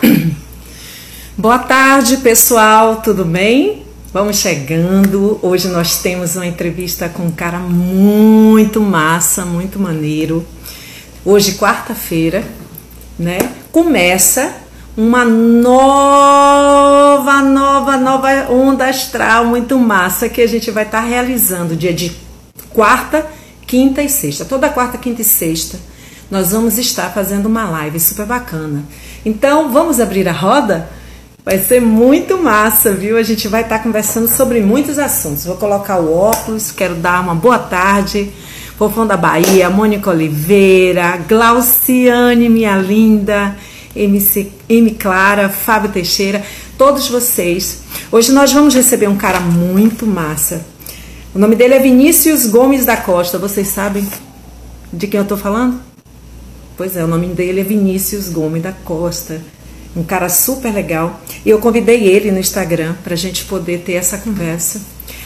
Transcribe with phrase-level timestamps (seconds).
[1.36, 3.84] Boa tarde, pessoal, tudo bem?
[4.12, 5.38] Vamos chegando.
[5.42, 10.44] Hoje nós temos uma entrevista com um cara muito massa, muito maneiro.
[11.24, 12.42] Hoje, quarta-feira,
[13.18, 13.38] né?
[13.70, 14.52] Começa
[14.96, 15.82] uma nova,
[17.42, 22.10] nova, nova onda astral muito massa que a gente vai estar realizando dia de
[22.70, 23.26] quarta,
[23.66, 24.44] quinta e sexta.
[24.44, 25.89] Toda quarta, quinta e sexta
[26.30, 28.84] nós vamos estar fazendo uma live super bacana.
[29.24, 30.88] Então, vamos abrir a roda?
[31.44, 33.16] Vai ser muito massa, viu?
[33.16, 35.44] A gente vai estar conversando sobre muitos assuntos.
[35.44, 38.30] Vou colocar o óculos, quero dar uma boa tarde.
[38.78, 43.56] Fofão da Bahia, Mônica Oliveira, Glauciane, minha linda,
[43.94, 44.92] MC, M.
[44.92, 46.42] Clara, Fábio Teixeira,
[46.78, 47.82] todos vocês.
[48.10, 50.64] Hoje nós vamos receber um cara muito massa.
[51.34, 53.38] O nome dele é Vinícius Gomes da Costa.
[53.38, 54.06] Vocês sabem
[54.92, 55.89] de quem eu estou falando?
[56.80, 59.38] Pois é, o nome dele é Vinícius Gomes da Costa.
[59.94, 61.20] Um cara super legal.
[61.44, 64.80] E eu convidei ele no Instagram para a gente poder ter essa conversa.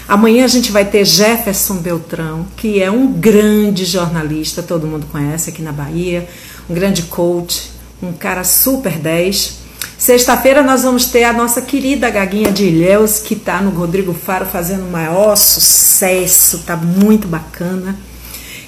[0.08, 5.50] Amanhã a gente vai ter Jefferson Beltrão, que é um grande jornalista, todo mundo conhece
[5.50, 6.28] aqui na Bahia,
[6.68, 7.70] um grande coach,
[8.02, 9.58] um cara super 10.
[9.96, 14.44] Sexta-feira nós vamos ter a nossa querida Gaguinha de Ilhéus, que está no Rodrigo Faro
[14.44, 17.96] fazendo o maior sucesso, tá muito bacana.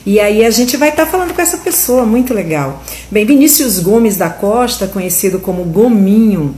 [0.06, 2.84] E aí a gente vai estar tá falando com essa pessoa, muito legal.
[3.10, 6.54] Bem, Vinícius Gomes da Costa, conhecido como Gominho.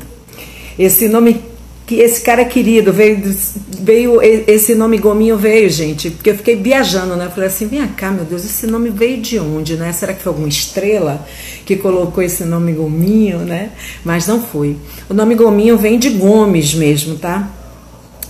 [0.79, 1.41] Esse nome
[1.87, 3.35] que esse cara querido veio,
[3.81, 7.25] veio esse nome Gominho veio, gente, porque eu fiquei viajando, né?
[7.25, 9.91] Eu falei assim, vem cá, meu Deus, esse nome veio de onde, né?
[9.95, 11.27] Será que foi alguma estrela
[11.65, 13.71] que colocou esse nome Gominho, né?
[14.05, 14.77] Mas não foi.
[15.09, 17.51] O nome Gominho vem de Gomes mesmo, tá?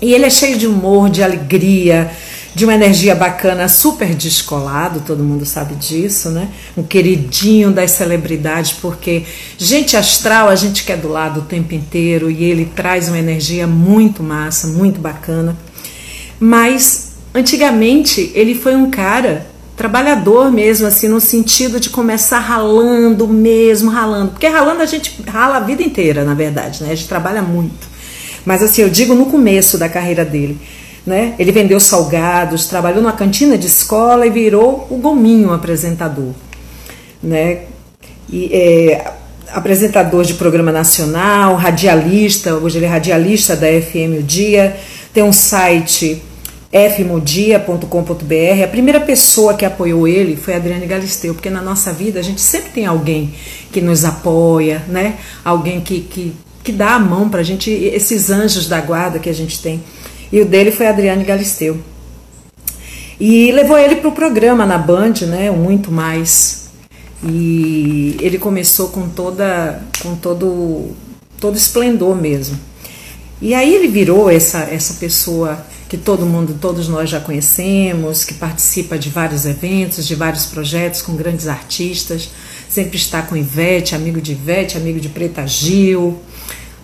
[0.00, 2.08] E ele é cheio de humor, de alegria,
[2.58, 6.48] de uma energia bacana, super descolado, todo mundo sabe disso, né?
[6.76, 9.22] Um queridinho das celebridades, porque
[9.56, 13.64] gente astral a gente quer do lado o tempo inteiro e ele traz uma energia
[13.68, 15.56] muito massa, muito bacana.
[16.40, 19.46] Mas antigamente ele foi um cara
[19.76, 24.32] trabalhador mesmo, assim, no sentido de começar ralando mesmo, ralando.
[24.32, 26.90] Porque ralando a gente rala a vida inteira, na verdade, né?
[26.90, 27.86] A gente trabalha muito.
[28.44, 30.58] Mas assim, eu digo no começo da carreira dele
[31.08, 31.34] né?
[31.38, 36.32] Ele vendeu salgados, trabalhou numa cantina de escola e virou o gominho apresentador.
[37.22, 37.62] Né?
[38.30, 39.10] E, é,
[39.50, 44.76] apresentador de programa nacional, radialista, hoje ele é radialista da FM O Dia,
[45.12, 46.22] tem um site
[46.70, 48.62] fmodia.com.br.
[48.62, 52.42] A primeira pessoa que apoiou ele foi Adriane Galisteu, porque na nossa vida a gente
[52.42, 53.32] sempre tem alguém
[53.72, 55.14] que nos apoia, né?
[55.42, 59.30] Alguém que, que, que dá a mão para a gente, esses anjos da guarda que
[59.30, 59.82] a gente tem.
[60.32, 61.78] E o dele foi Adriane Galisteu.
[63.20, 65.50] E levou ele para o programa na Band, né?
[65.50, 66.68] Muito mais.
[67.22, 70.92] E ele começou com toda, com todo,
[71.40, 72.58] todo esplendor mesmo.
[73.40, 78.34] E aí ele virou essa, essa pessoa que todo mundo, todos nós já conhecemos, que
[78.34, 82.28] participa de vários eventos, de vários projetos com grandes artistas,
[82.68, 86.20] sempre está com Ivete, amigo de Ivete, amigo de Preta Gil,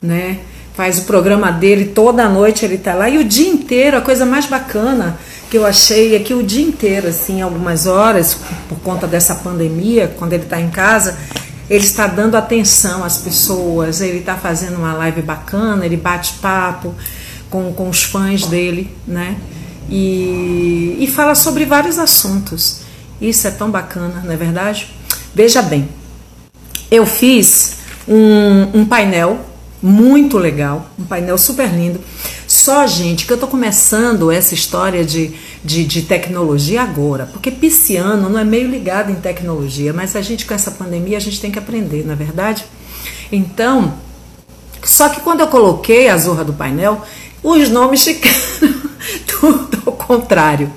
[0.01, 0.41] né?
[0.75, 3.09] Faz o programa dele toda noite ele tá lá.
[3.09, 5.17] E o dia inteiro a coisa mais bacana
[5.51, 8.37] que eu achei é que o dia inteiro assim algumas horas
[8.69, 11.17] por conta dessa pandemia quando ele está em casa
[11.71, 16.93] ele está dando atenção às pessoas ele está fazendo uma live bacana ele bate papo
[17.49, 19.37] com, com os fãs dele né?
[19.89, 22.81] E, e fala sobre vários assuntos.
[23.21, 24.93] Isso é tão bacana não é verdade?
[25.33, 25.89] Veja bem
[26.91, 27.77] eu fiz
[28.09, 29.54] um, um painel
[29.87, 32.01] muito legal, um painel super lindo.
[32.49, 38.31] Só, gente, que eu tô começando essa história de, de, de, tecnologia agora, porque pisciano
[38.31, 41.51] não é meio ligado em tecnologia, mas a gente com essa pandemia a gente tem
[41.51, 42.65] que aprender, na é verdade?
[43.31, 43.93] Então,
[44.83, 47.05] só que quando eu coloquei a zorra do painel,
[47.45, 48.35] os nomes ficaram
[49.29, 50.73] tudo ao contrário.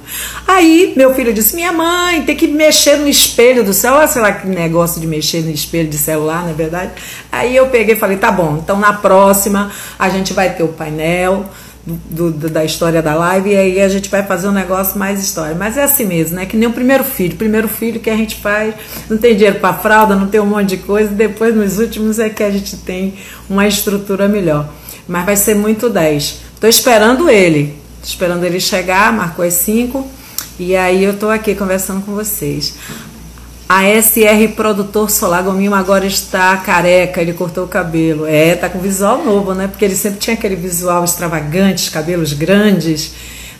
[0.45, 4.05] Aí meu filho disse: Minha mãe, tem que mexer no espelho do celular.
[4.07, 6.91] Sei lá que negócio de mexer no espelho de celular, não é verdade?
[7.31, 10.67] Aí eu peguei e falei: Tá bom, então na próxima a gente vai ter o
[10.67, 11.45] painel.
[11.89, 15.23] Do, do, da história da live, e aí a gente vai fazer um negócio mais
[15.23, 15.55] história.
[15.55, 16.45] Mas é assim mesmo, né?
[16.45, 17.37] Que nem o primeiro filho.
[17.37, 18.75] Primeiro filho que a gente faz,
[19.09, 22.19] não tem dinheiro para fralda, não tem um monte de coisa, e depois nos últimos
[22.19, 23.13] é que a gente tem
[23.49, 24.67] uma estrutura melhor.
[25.07, 26.46] Mas vai ser muito 10.
[26.59, 30.07] Tô esperando ele esperando ele chegar, marcou as 5.
[30.59, 32.75] E aí eu tô aqui conversando com vocês.
[33.69, 38.25] A SR Produtor Solar Gominho agora está careca, ele cortou o cabelo.
[38.25, 39.67] É, tá com visual novo, né?
[39.67, 43.11] Porque ele sempre tinha aquele visual extravagante, cabelos grandes,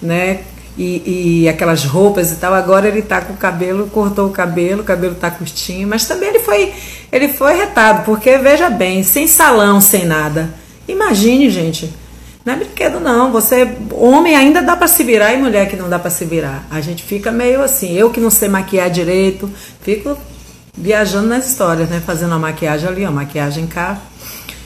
[0.01, 0.39] né?
[0.77, 2.53] e, e, aquelas roupas e tal.
[2.53, 6.29] Agora ele tá com o cabelo, cortou o cabelo, o cabelo tá curtinho, mas também
[6.29, 6.71] ele foi,
[7.11, 10.53] ele foi retado, porque veja bem, sem salão, sem nada.
[10.87, 11.91] Imagine, gente.
[12.47, 13.29] Não é brinquedo não.
[13.33, 16.65] Você, homem ainda dá para se virar e mulher que não dá para se virar.
[16.71, 19.51] A gente fica meio assim, eu que não sei maquiar direito,
[19.81, 20.17] fico
[20.73, 23.99] viajando nas histórias, né, fazendo a maquiagem ali, a maquiagem cá.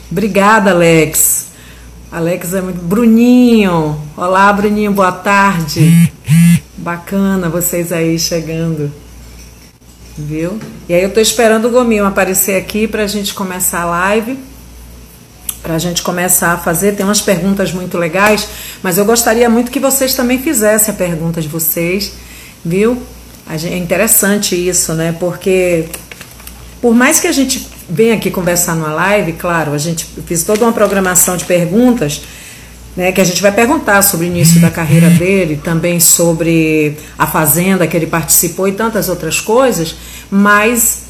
[0.08, 1.48] Obrigada, Alex.
[2.12, 2.80] Alex é muito.
[2.80, 4.00] Bruninho!
[4.16, 6.12] Olá, Bruninho, boa tarde.
[6.76, 8.92] Bacana vocês aí chegando.
[10.16, 10.56] Viu?
[10.88, 14.51] E aí eu tô esperando o Gominho aparecer aqui pra gente começar a live.
[15.62, 16.92] Pra gente começar a fazer.
[16.92, 18.48] Tem umas perguntas muito legais,
[18.82, 22.12] mas eu gostaria muito que vocês também fizessem a pergunta de vocês,
[22.64, 23.00] viu?
[23.48, 25.14] É interessante isso, né?
[25.18, 25.86] Porque
[26.82, 30.64] por mais que a gente venha aqui conversar numa live, claro, a gente fez toda
[30.64, 32.22] uma programação de perguntas,
[32.96, 37.26] né, que a gente vai perguntar sobre o início da carreira dele, também sobre a
[37.26, 39.94] fazenda que ele participou e tantas outras coisas,
[40.28, 41.02] mas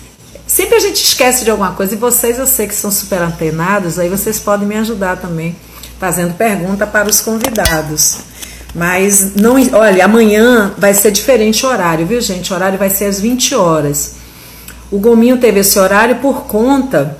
[0.52, 3.98] sempre a gente esquece de alguma coisa e vocês eu sei que são super antenados,
[3.98, 5.56] aí vocês podem me ajudar também
[5.98, 8.18] fazendo pergunta para os convidados.
[8.74, 12.52] Mas não, olha, amanhã vai ser diferente o horário, viu, gente?
[12.52, 14.16] O horário vai ser às 20 horas.
[14.90, 17.16] O Gominho teve esse horário por conta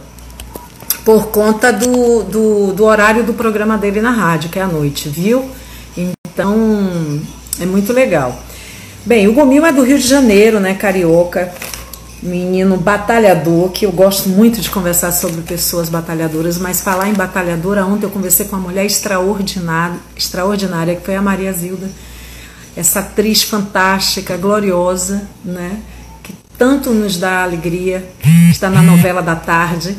[1.05, 5.08] por conta do, do, do, horário do programa dele na rádio, que é à noite,
[5.08, 5.50] viu?
[5.96, 7.20] Então
[7.61, 8.40] é muito legal.
[9.05, 10.75] Bem, o Gominho é do Rio de Janeiro, né?
[10.75, 11.52] Carioca,
[12.23, 17.85] menino batalhador, que eu gosto muito de conversar sobre pessoas batalhadoras, mas falar em batalhadora,
[17.85, 21.91] ontem eu conversei com uma mulher extraordinária, extraordinária que foi a Maria Zilda,
[22.77, 25.79] essa atriz fantástica, gloriosa, né?
[26.63, 28.09] tanto nos dá alegria,
[28.49, 29.97] está na novela da tarde,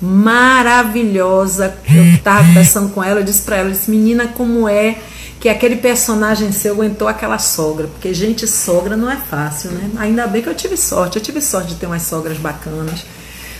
[0.00, 1.76] maravilhosa.
[1.94, 4.96] Eu estava conversando com ela, eu disse para ela, disse, menina, como é
[5.42, 7.88] que aquele personagem seu aguentou aquela sogra?
[7.88, 9.90] Porque, gente, sogra não é fácil, né?
[9.96, 13.04] Ainda bem que eu tive sorte, eu tive sorte de ter umas sogras bacanas,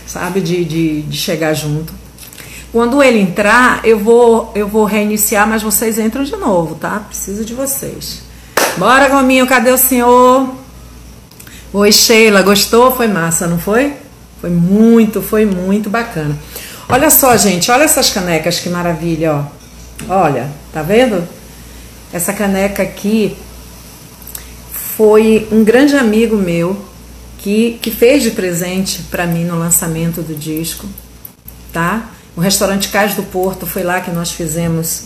[0.07, 1.93] sabe, de, de, de chegar junto.
[2.71, 7.01] Quando ele entrar, eu vou, eu vou reiniciar, mas vocês entram de novo, tá?
[7.05, 8.21] Preciso de vocês.
[8.77, 10.55] Bora, Gominho, cadê o senhor?
[11.73, 12.95] Oi, Sheila, gostou?
[12.95, 13.91] Foi massa, não foi?
[14.39, 16.39] Foi muito, foi muito bacana.
[16.87, 19.43] Olha só, gente, olha essas canecas, que maravilha, ó.
[20.07, 21.42] Olha, tá vendo?
[22.13, 23.35] Essa caneca aqui
[24.95, 26.79] foi um grande amigo meu
[27.39, 30.87] que, que fez de presente para mim no lançamento do disco,
[31.73, 32.11] tá?
[32.37, 35.05] O restaurante Cais do Porto foi lá que nós fizemos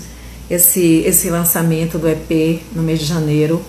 [0.50, 3.64] esse, esse lançamento do EP no mês de janeiro.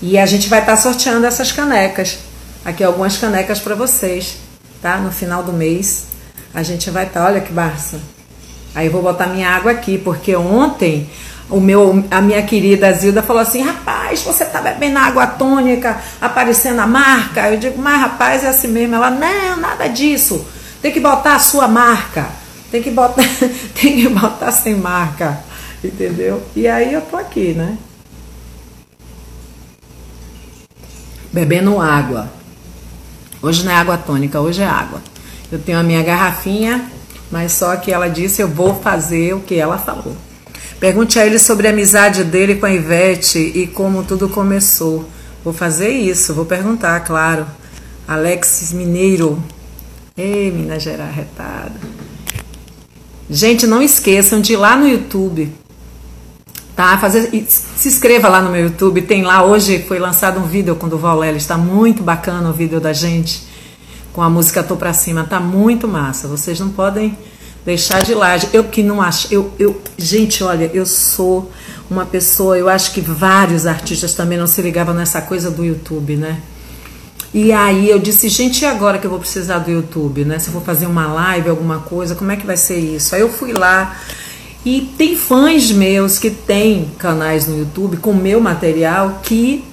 [0.00, 2.18] E a gente vai estar tá sorteando essas canecas.
[2.64, 4.36] Aqui algumas canecas para vocês,
[4.80, 4.98] tá?
[4.98, 6.06] No final do mês
[6.54, 7.98] a gente vai estar, tá, olha que barça.
[8.76, 11.10] Aí eu vou botar minha água aqui, porque ontem
[11.48, 16.80] o meu, a minha querida Zilda falou assim: rapaz, você tá bebendo água tônica, aparecendo
[16.80, 17.50] a marca.
[17.50, 18.96] Eu digo, mas rapaz, é assim mesmo.
[18.96, 20.44] Ela, não, nada disso.
[20.82, 22.26] Tem que botar a sua marca.
[22.70, 23.22] Tem que botar,
[23.80, 25.38] tem que botar sem marca.
[25.82, 26.42] Entendeu?
[26.54, 27.78] E aí eu tô aqui, né?
[31.32, 32.30] Bebendo água.
[33.40, 35.00] Hoje não é água tônica, hoje é água.
[35.52, 36.90] Eu tenho a minha garrafinha,
[37.30, 40.16] mas só que ela disse eu vou fazer o que ela falou.
[40.78, 45.08] Pergunte a ele sobre a amizade dele com a Ivete e como tudo começou.
[45.42, 47.46] Vou fazer isso, vou perguntar, claro.
[48.06, 49.42] Alexis Mineiro.
[50.16, 51.74] Ei, Minas Gerais retada.
[53.28, 55.52] Gente, não esqueçam de ir lá no YouTube
[56.76, 56.98] tá?
[56.98, 60.86] Fazer, se inscreva lá no meu YouTube, tem lá, hoje foi lançado um vídeo com
[60.86, 63.42] o Duval Lely, está muito bacana o vídeo da gente,
[64.12, 67.16] com a música Tô Pra Cima, tá muito massa, vocês não podem
[67.66, 71.50] deixar de lá, eu que não acho, eu, eu, gente, olha, eu sou
[71.90, 76.16] uma pessoa, eu acho que vários artistas também não se ligavam nessa coisa do YouTube,
[76.16, 76.40] né?
[77.34, 80.38] E aí eu disse, gente, e agora que eu vou precisar do YouTube, né?
[80.38, 83.14] Se eu vou fazer uma live, alguma coisa, como é que vai ser isso?
[83.16, 84.00] Aí eu fui lá,
[84.64, 89.64] e tem fãs meus que têm canais no YouTube com meu material que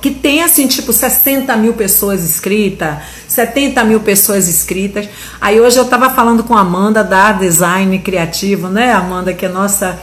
[0.00, 2.96] que tem assim, tipo, 60 mil pessoas inscritas,
[3.28, 5.08] 70 mil pessoas inscritas.
[5.40, 8.92] Aí hoje eu estava falando com a Amanda da Design Criativo, né?
[8.92, 9.98] Amanda, que é nossa,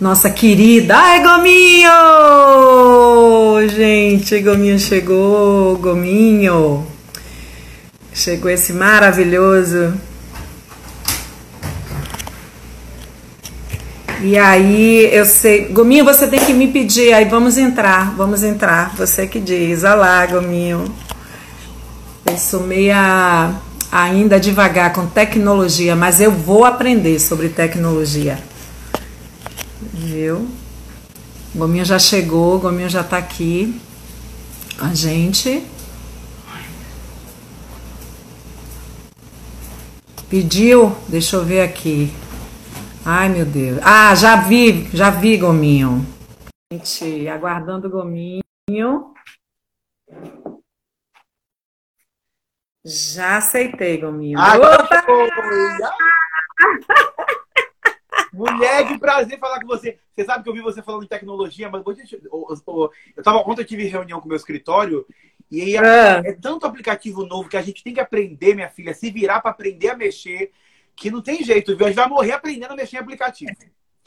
[0.00, 0.96] nossa querida.
[0.96, 1.90] Ai, Gominho!
[3.68, 6.86] Gente, Gominho chegou, Gominho.
[8.14, 9.94] Chegou esse maravilhoso
[14.24, 18.94] E aí eu sei, Gominho, você tem que me pedir, aí vamos entrar, vamos entrar.
[18.94, 20.84] Você que diz, olá, Gominho.
[22.24, 23.52] Eu sou meia
[23.90, 28.38] ainda devagar com tecnologia, mas eu vou aprender sobre tecnologia.
[29.92, 30.46] Viu?
[31.52, 33.80] Gominho já chegou, Gominho já tá aqui
[34.78, 35.64] com a gente.
[40.30, 40.94] Pediu?
[41.08, 42.12] Deixa eu ver aqui.
[43.04, 43.80] Ai, meu Deus.
[43.82, 46.06] Ah, já vi, já vi, Gominho.
[46.72, 49.12] Gente, aguardando o Gominho.
[52.84, 54.38] Já aceitei, Gominho.
[54.38, 54.52] Ah,
[58.32, 59.98] Mulher, que prazer falar com você.
[60.14, 63.84] Você sabe que eu vi você falando de tecnologia, mas eu tava ontem eu tive
[63.84, 65.04] reunião com o meu escritório
[65.50, 66.30] e aí é.
[66.30, 69.50] é tanto aplicativo novo que a gente tem que aprender, minha filha, se virar para
[69.50, 70.52] aprender a mexer,
[70.96, 71.86] que não tem jeito, viu?
[71.86, 73.52] A gente vai morrer aprendendo a mexer em aplicativo.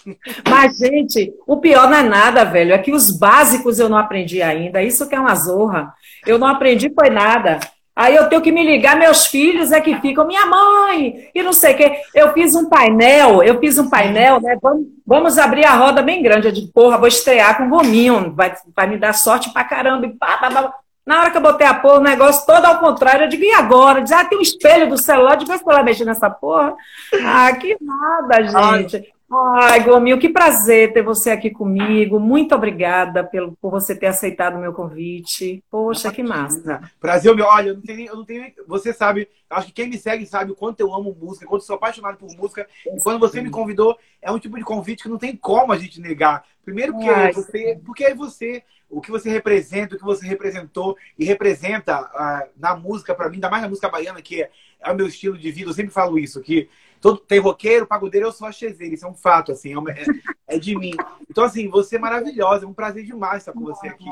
[0.47, 2.73] Mas, gente, o pior não é nada, velho.
[2.73, 4.83] É que os básicos eu não aprendi ainda.
[4.83, 5.93] Isso que é uma zorra.
[6.25, 7.59] Eu não aprendi foi nada.
[7.95, 11.53] Aí eu tenho que me ligar, meus filhos é que ficam, minha mãe, e não
[11.53, 12.01] sei o quê.
[12.13, 14.57] Eu fiz um painel, eu fiz um painel, né?
[14.61, 16.47] Vamos, vamos abrir a roda bem grande.
[16.47, 20.07] Eu digo, porra, vou estrear com gominho, vai, vai me dar sorte pra caramba.
[20.07, 20.73] E pá, pá, pá.
[21.05, 23.51] Na hora que eu botei a porra, o negócio todo ao contrário, eu digo, e
[23.53, 24.01] agora?
[24.01, 26.75] Diz, ah, tem um espelho do celular, de ver se ela mexer nessa porra.
[27.23, 29.13] Ah, que nada, gente.
[29.31, 32.19] Ai, Gominho, que prazer ter você aqui comigo.
[32.19, 35.63] Muito obrigada pelo, por você ter aceitado o meu convite.
[35.69, 36.81] Poxa, que massa.
[36.99, 37.45] Prazer, meu.
[37.45, 38.53] Olha, eu não tenho, eu não tenho.
[38.67, 41.75] Você sabe, acho que quem me segue sabe o quanto eu amo música, quanto sou
[41.75, 42.67] apaixonado por música.
[42.85, 45.77] E quando você me convidou, é um tipo de convite que não tem como a
[45.77, 46.43] gente negar.
[46.63, 50.97] Primeiro porque Ai, você, porque é você, o que você representa, o que você representou
[51.17, 54.91] e representa uh, na música para mim, ainda mais na música baiana, que é, é
[54.91, 55.69] o meu estilo de vida.
[55.69, 56.69] Eu sempre falo isso, que
[57.05, 58.95] Todo, tem roqueiro, pagodeiro, eu sou a Chezeira.
[58.95, 60.93] Isso é um fato, assim, é, é, é, de mim.
[61.29, 62.65] Então, assim, você é maravilhosa.
[62.65, 64.09] É um prazer demais estar com você aqui.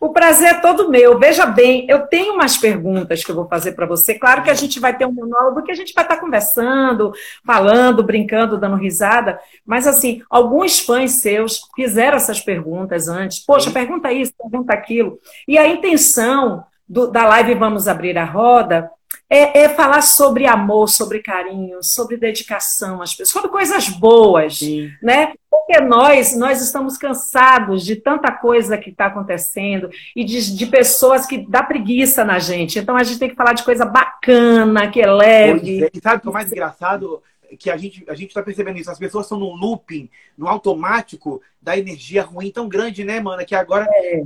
[0.00, 1.18] O prazer é todo meu.
[1.18, 4.14] Veja bem, eu tenho umas perguntas que eu vou fazer para você.
[4.14, 7.12] Claro que a gente vai ter um monólogo que a gente vai estar conversando,
[7.44, 9.38] falando, brincando, dando risada.
[9.64, 13.40] Mas, assim, alguns fãs seus fizeram essas perguntas antes.
[13.44, 15.18] Poxa, pergunta isso, pergunta aquilo.
[15.46, 18.90] E a intenção do, da live Vamos Abrir a Roda
[19.28, 24.90] é, é, falar sobre amor, sobre carinho, sobre dedicação às pessoas, sobre coisas boas, Sim.
[25.02, 25.32] né?
[25.50, 31.26] Porque nós, nós estamos cansados de tanta coisa que está acontecendo e de, de, pessoas
[31.26, 32.78] que dá preguiça na gente.
[32.78, 35.84] Então a gente tem que falar de coisa bacana, que é leve.
[35.84, 35.90] É.
[35.92, 37.20] E sabe o que é mais engraçado?
[37.58, 38.90] Que a gente a gente está percebendo isso.
[38.90, 40.08] As pessoas estão num looping,
[40.38, 43.44] no automático da energia ruim tão grande, né, mana?
[43.44, 44.22] Que agora é.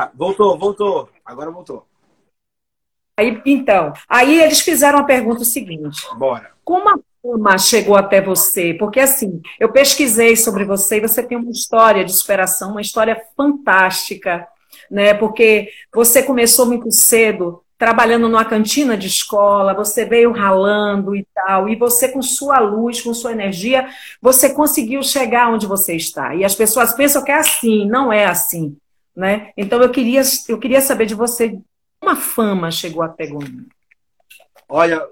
[0.00, 1.08] Ah, voltou, voltou.
[1.26, 1.84] Agora voltou.
[3.16, 6.06] Aí, então, aí eles fizeram a pergunta seguinte.
[6.16, 6.52] Bora.
[6.64, 8.74] Como a fama chegou até você?
[8.74, 13.20] Porque assim, eu pesquisei sobre você e você tem uma história de superação, uma história
[13.36, 14.46] fantástica,
[14.88, 15.14] né?
[15.14, 21.68] Porque você começou muito cedo, trabalhando numa cantina de escola, você veio ralando e tal,
[21.68, 23.88] e você com sua luz, com sua energia,
[24.22, 26.36] você conseguiu chegar onde você está.
[26.36, 28.76] E as pessoas pensam que é assim, não é assim.
[29.18, 29.52] Né?
[29.56, 31.58] Então eu queria, eu queria saber de você
[31.98, 33.66] como a fama chegou até Gominho.
[34.68, 35.04] Olha,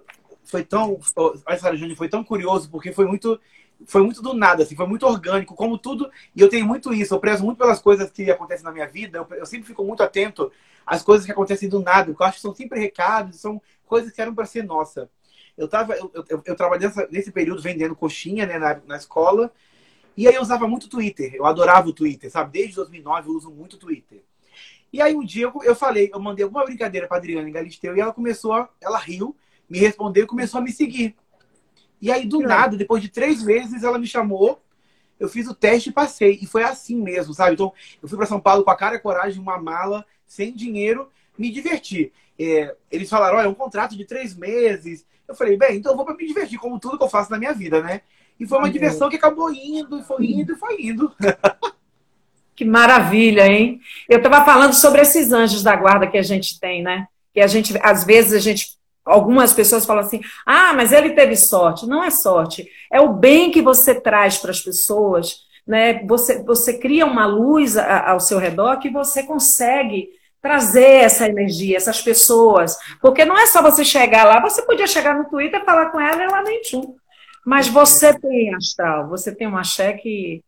[0.45, 3.41] foi tão, olha, Sara Júnior, foi tão curioso porque foi muito,
[3.85, 6.09] foi muito do nada, assim, foi muito orgânico, como tudo.
[6.37, 9.19] E eu tenho muito isso, eu prezo muito pelas coisas que acontecem na minha vida.
[9.19, 10.53] Eu, eu sempre fico muito atento
[10.87, 14.23] às coisas que acontecem do nada, eu acho que são sempre recados, são coisas que
[14.23, 15.11] eram para ser nossa.
[15.59, 19.51] Eu tava, eu, eu, eu trabalhei nessa, nesse período vendendo coxinha, né, na, na escola.
[20.17, 21.35] E aí eu usava muito Twitter.
[21.35, 22.53] Eu adorava o Twitter, sabe?
[22.53, 24.23] Desde 2009 eu uso muito Twitter.
[24.93, 28.01] E aí um dia eu, eu falei, eu mandei alguma brincadeira para Adriana Galisteu e
[28.01, 29.37] ela começou, a, ela riu,
[29.69, 31.15] me respondeu e começou a me seguir.
[32.01, 34.63] E aí do nada, depois de três meses, ela me chamou,
[35.19, 36.39] eu fiz o teste e passei.
[36.41, 37.55] E foi assim mesmo, sabe?
[37.55, 41.11] Então eu fui para São Paulo com a cara e coragem, uma mala, sem dinheiro,
[41.37, 42.13] me divertir.
[42.39, 45.07] É, eles falaram, olha, é um contrato de três meses.
[45.27, 47.39] Eu falei, bem, então eu vou para me divertir, como tudo que eu faço na
[47.39, 48.03] minha vida, né?
[48.39, 51.13] E foi uma diversão que acabou indo, e foi indo, e foi indo.
[52.57, 53.81] Que maravilha, hein?
[54.09, 57.07] Eu estava falando sobre esses anjos da guarda que a gente tem, né?
[57.35, 58.75] Que a gente, às vezes, a gente.
[59.05, 61.87] Algumas pessoas falam assim: ah, mas ele teve sorte.
[61.87, 62.67] Não é sorte.
[62.91, 66.03] É o bem que você traz para as pessoas, né?
[66.07, 70.09] Você, você cria uma luz ao seu redor que você consegue
[70.41, 72.75] trazer essa energia, essas pessoas.
[73.03, 76.23] Porque não é só você chegar lá, você podia chegar no Twitter, falar com ela
[76.23, 76.97] e ela nem tchum.
[77.47, 80.43] Mas você tem astral, você tem um axé que,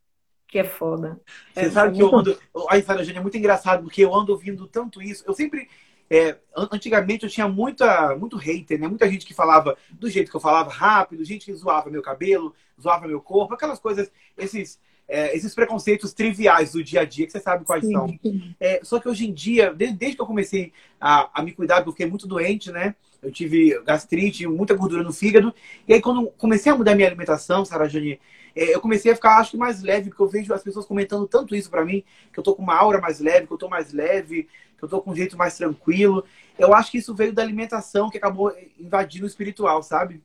[0.48, 1.20] que é foda.
[1.54, 2.30] Você é, sabe é que muito...
[2.30, 2.68] eu ando.
[2.68, 5.22] A Sara Jane é muito engraçado, porque eu ando ouvindo tanto isso.
[5.24, 5.68] Eu sempre.
[6.10, 6.36] É,
[6.72, 8.88] antigamente eu tinha muita, muito hater, né?
[8.88, 12.52] Muita gente que falava do jeito que eu falava rápido, gente que zoava meu cabelo,
[12.80, 17.32] zoava meu corpo, aquelas coisas, esses é, esses preconceitos triviais do dia a dia, que
[17.32, 18.18] você sabe quais sim, são.
[18.60, 21.76] É, só que hoje em dia, desde, desde que eu comecei a, a, me cuidar,
[21.76, 22.94] porque eu fiquei muito doente, né?
[23.22, 25.52] Eu tive gastrite, muita gordura no fígado.
[25.86, 28.20] E aí, quando comecei a mudar minha alimentação, Sara Jane,
[28.54, 31.26] é, eu comecei a ficar, acho que, mais leve, porque eu vejo as pessoas comentando
[31.26, 33.68] tanto isso para mim, que eu tô com uma aura mais leve, que eu tô
[33.68, 36.24] mais leve, que eu tô com um jeito mais tranquilo.
[36.58, 40.22] Eu acho que isso veio da alimentação, que acabou invadindo o espiritual, sabe?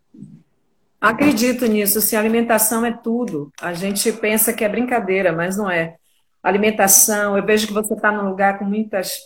[1.02, 2.00] Acredito nisso.
[2.00, 5.98] Se alimentação é tudo, a gente pensa que é brincadeira, mas não é.
[6.42, 9.18] Alimentação, eu vejo que você está num lugar com muitas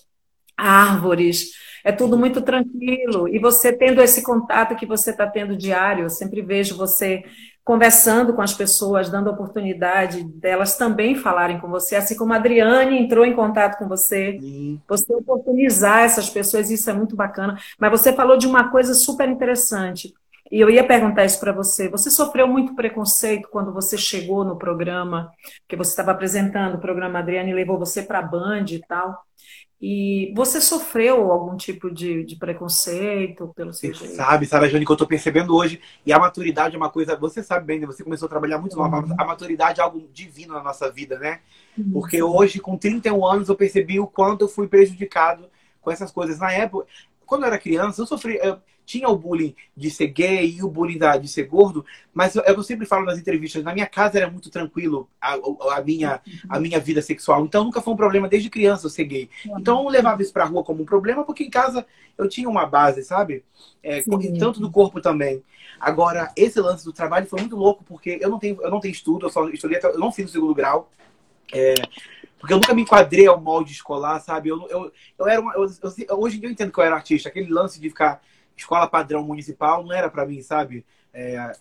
[0.58, 1.52] árvores,
[1.88, 3.30] é tudo muito tranquilo.
[3.30, 7.24] E você tendo esse contato que você está tendo diário, eu sempre vejo você
[7.64, 12.98] conversando com as pessoas, dando oportunidade delas também falarem com você, assim como a Adriane
[12.98, 14.82] entrou em contato com você, Sim.
[14.86, 17.58] você oportunizar essas pessoas, isso é muito bacana.
[17.80, 20.14] Mas você falou de uma coisa super interessante.
[20.52, 21.88] E eu ia perguntar isso para você.
[21.90, 25.32] Você sofreu muito preconceito quando você chegou no programa,
[25.70, 29.26] que você estava apresentando o programa Adriane levou você para a Band e tal.
[29.80, 34.16] E você sofreu algum tipo de, de preconceito pelo seu jeito?
[34.16, 35.80] Sabe, sabe, Jane, que eu estou percebendo hoje.
[36.04, 37.86] E a maturidade é uma coisa, você sabe bem, né?
[37.86, 38.90] Você começou a trabalhar muito uhum.
[38.90, 39.16] nova.
[39.20, 41.42] A maturidade é algo divino na nossa vida, né?
[41.78, 41.92] Uhum.
[41.92, 45.48] Porque hoje, com 31 anos, eu percebi o quanto eu fui prejudicado
[45.80, 46.40] com essas coisas.
[46.40, 46.88] Na época,
[47.28, 48.40] quando eu era criança, eu sofri.
[48.42, 52.44] Eu tinha o bullying de ser gay e o bullying de ser gordo, mas eu,
[52.44, 55.38] eu sempre falo nas entrevistas, na minha casa era muito tranquilo a,
[55.76, 57.44] a, minha, a minha vida sexual.
[57.44, 59.30] Então nunca foi um problema desde criança eu ser gay.
[59.60, 61.86] Então eu não levava isso pra rua como um problema, porque em casa
[62.18, 63.44] eu tinha uma base, sabe?
[63.84, 64.02] É,
[64.40, 65.44] tanto do corpo também.
[65.80, 68.94] Agora, esse lance do trabalho foi muito louco, porque eu não tenho, eu não tenho
[68.94, 70.90] estudo, eu só estudei, eu não fiz o segundo grau.
[71.54, 71.76] É,
[72.48, 74.48] porque eu nunca me enquadrei ao molde escolar, sabe?
[74.48, 76.96] Eu, eu, eu era uma, eu, eu, hoje em dia eu entendo que eu era
[76.96, 77.28] artista.
[77.28, 78.22] Aquele lance de ficar
[78.56, 80.86] escola padrão municipal não era para mim, sabe?
[81.14, 81.52] É,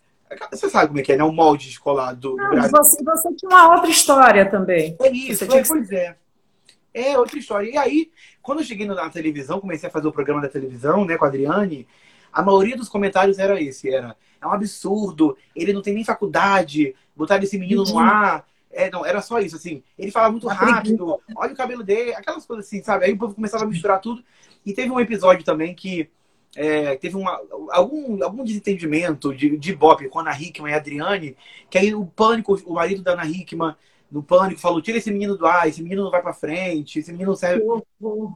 [0.49, 1.25] você sabe como é que é, né?
[1.25, 2.71] O molde escolar do, não, Brasil.
[2.71, 4.97] Você, você tinha uma outra história também.
[5.01, 6.17] É isso, é, pois é.
[6.95, 7.69] É outra história.
[7.69, 11.17] E aí, quando eu cheguei na televisão, comecei a fazer o programa da televisão, né,
[11.19, 11.87] com a Adriane,
[12.33, 16.95] a maioria dos comentários era esse, era é um absurdo, ele não tem nem faculdade,
[17.17, 18.47] botar esse menino no ar.
[18.77, 19.83] É, não, era só isso, assim.
[19.99, 23.07] Ele falava muito rápido, olha o cabelo dele, aquelas coisas assim, sabe?
[23.07, 24.23] Aí o povo começava a misturar tudo.
[24.65, 26.11] E teve um episódio também que
[26.55, 30.79] é, teve uma, algum, algum desentendimento de, de Bob com a Ana Hickman e a
[30.79, 31.37] Adriane,
[31.71, 33.75] que aí o pânico, o marido da Ana Hickman,
[34.11, 37.11] no pânico, falou: tira esse menino do ar, esse menino não vai pra frente, esse
[37.11, 37.65] menino não serve.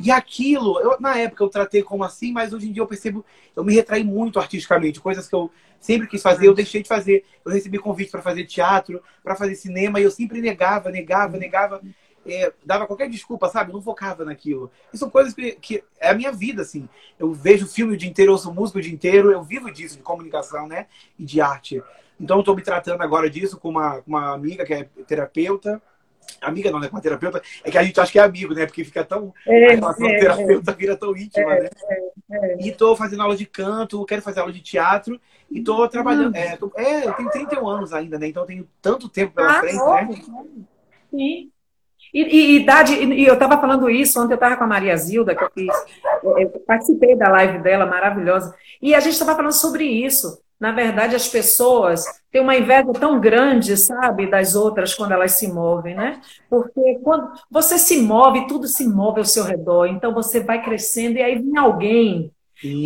[0.01, 3.25] E aquilo, eu, na época eu tratei como assim, mas hoje em dia eu percebo,
[3.55, 7.25] eu me retraí muito artisticamente, coisas que eu sempre quis fazer, eu deixei de fazer.
[7.45, 11.81] Eu recebi convite para fazer teatro, para fazer cinema, e eu sempre negava, negava, negava.
[12.27, 13.73] É, dava qualquer desculpa, sabe?
[13.73, 14.71] não focava naquilo.
[14.93, 16.89] E são coisas que, que, é a minha vida, assim.
[17.19, 19.97] Eu vejo filme o dia inteiro, eu sou músico o dia inteiro, eu vivo disso,
[19.97, 20.87] de comunicação, né?
[21.19, 21.83] E de arte.
[22.21, 25.81] Então, eu estou me tratando agora disso com uma, uma amiga que é terapeuta.
[26.41, 26.89] Amiga não, né?
[26.89, 27.43] Com uma terapeuta.
[27.65, 28.67] É que a gente acha que é amigo, né?
[28.67, 29.33] Porque fica tão.
[29.47, 31.71] É, a relação é, terapeuta é, vira tão íntima, é, né?
[32.31, 32.57] É.
[32.61, 35.19] E estou fazendo aula de canto, quero fazer aula de teatro.
[35.51, 36.35] E estou trabalhando.
[36.35, 36.39] Hum.
[36.39, 38.29] É, tô, é, eu tenho 31 anos ainda, né?
[38.29, 40.49] Então, eu tenho tanto tempo pela ah, frente, né?
[41.11, 41.51] Sim.
[42.13, 45.35] E, e, idade, e eu estava falando isso, ontem eu estava com a Maria Zilda,
[45.35, 45.75] que eu fiz,
[46.23, 50.41] eu participei da live dela, maravilhosa, e a gente estava falando sobre isso.
[50.59, 55.49] Na verdade, as pessoas têm uma inveja tão grande, sabe, das outras quando elas se
[55.49, 56.21] movem, né?
[56.51, 61.17] Porque quando você se move, tudo se move ao seu redor, então você vai crescendo
[61.17, 62.31] e aí vem alguém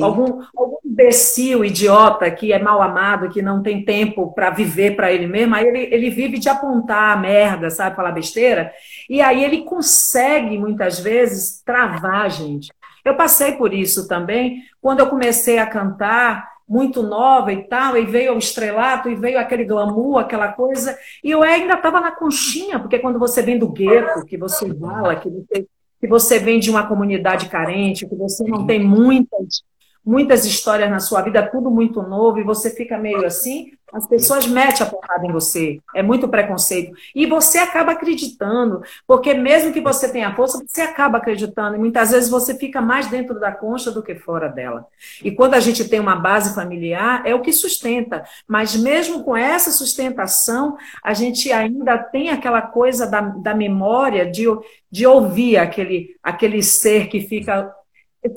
[0.00, 5.12] Algum, algum imbecil, idiota, que é mal amado, que não tem tempo para viver para
[5.12, 8.72] ele mesmo, aí ele, ele vive de apontar a merda, sabe, falar besteira,
[9.10, 12.72] e aí ele consegue, muitas vezes, travar a gente.
[13.04, 18.06] Eu passei por isso também, quando eu comecei a cantar, muito nova e tal, e
[18.06, 22.78] veio o estrelato, e veio aquele glamour, aquela coisa, e eu ainda estava na conchinha,
[22.78, 25.66] porque quando você vem do gueto, que você fala, que você
[26.04, 29.62] que você vem de uma comunidade carente, que você não tem muitas
[30.04, 34.44] muitas histórias na sua vida, tudo muito novo, e você fica meio assim, as pessoas
[34.44, 35.80] metem a porrada em você.
[35.94, 36.92] É muito preconceito.
[37.14, 41.76] E você acaba acreditando, porque mesmo que você tenha força, você acaba acreditando.
[41.76, 44.84] E muitas vezes você fica mais dentro da concha do que fora dela.
[45.22, 48.24] E quando a gente tem uma base familiar, é o que sustenta.
[48.48, 54.46] Mas mesmo com essa sustentação, a gente ainda tem aquela coisa da, da memória de,
[54.90, 57.72] de ouvir aquele, aquele ser que fica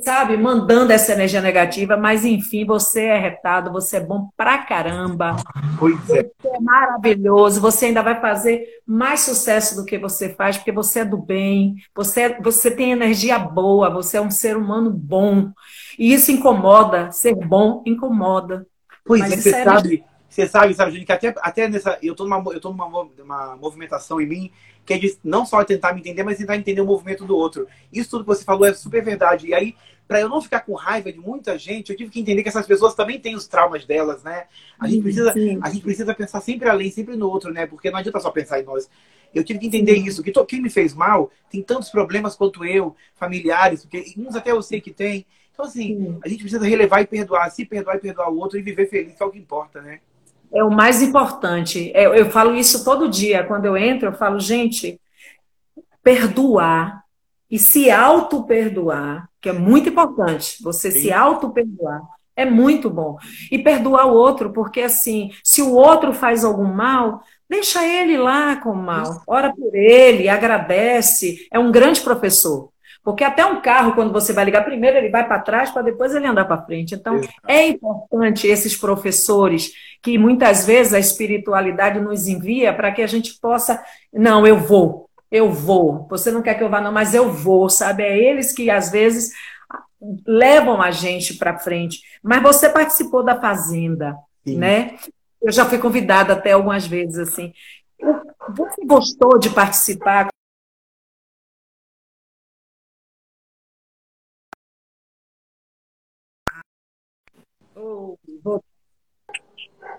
[0.02, 5.38] sabe, mandando essa energia negativa, mas enfim, você é retado, você é bom pra caramba.
[5.80, 6.24] Pois é.
[6.24, 11.00] Você é maravilhoso, você ainda vai fazer mais sucesso do que você faz, porque você
[11.00, 15.52] é do bem, você, é, você tem energia boa, você é um ser humano bom.
[15.98, 18.66] E isso incomoda, ser bom incomoda.
[19.06, 21.98] Pois mas é, você é sabe, Você sabe, sabe, gente, que até, até nessa.
[22.02, 24.52] Eu tô numa, eu tô numa uma movimentação em mim
[24.88, 27.68] que é de não só tentar me entender, mas tentar entender o movimento do outro.
[27.92, 29.48] Isso tudo que você falou é super verdade.
[29.48, 29.76] E aí,
[30.08, 32.66] para eu não ficar com raiva de muita gente, eu tive que entender que essas
[32.66, 34.46] pessoas também têm os traumas delas, né?
[34.80, 37.68] A gente precisa, a gente precisa pensar sempre além, sempre no outro, né?
[37.68, 38.90] Porque não adianta só pensar em nós.
[39.36, 40.06] Eu tive que entender Sim.
[40.06, 44.52] isso, que quem me fez mal tem tantos problemas quanto eu, familiares, porque uns até
[44.52, 45.26] eu sei que tem.
[45.52, 46.20] Então, assim, Sim.
[46.24, 49.16] a gente precisa relevar e perdoar, se perdoar e perdoar o outro e viver feliz,
[49.16, 50.00] que é o que importa, né?
[50.54, 51.92] É o mais importante.
[51.94, 53.44] Eu, é, eu falo isso todo dia.
[53.44, 55.00] Quando eu entro, eu falo, gente,
[56.04, 57.04] perdoar
[57.50, 61.02] e se auto-perdoar, que é muito importante, você Sim.
[61.02, 62.02] se auto-perdoar,
[62.36, 63.18] é muito bom.
[63.52, 68.58] E perdoar o outro, porque assim, se o outro faz algum mal, deixa ele lá
[68.58, 69.24] com o mal.
[69.26, 71.48] Ora por ele, agradece.
[71.52, 72.70] É um grande professor.
[73.08, 76.14] Porque até um carro, quando você vai ligar, primeiro ele vai para trás para depois
[76.14, 76.94] ele andar para frente.
[76.94, 77.34] Então, Exato.
[77.48, 83.40] é importante esses professores que muitas vezes a espiritualidade nos envia para que a gente
[83.40, 83.82] possa.
[84.12, 86.06] Não, eu vou, eu vou.
[86.10, 88.04] Você não quer que eu vá, não, mas eu vou, sabe?
[88.04, 89.32] É eles que às vezes
[90.28, 92.02] levam a gente para frente.
[92.22, 94.58] Mas você participou da Fazenda, Sim.
[94.58, 94.98] né?
[95.42, 97.54] Eu já fui convidada até algumas vezes assim.
[98.50, 100.28] Você gostou de participar?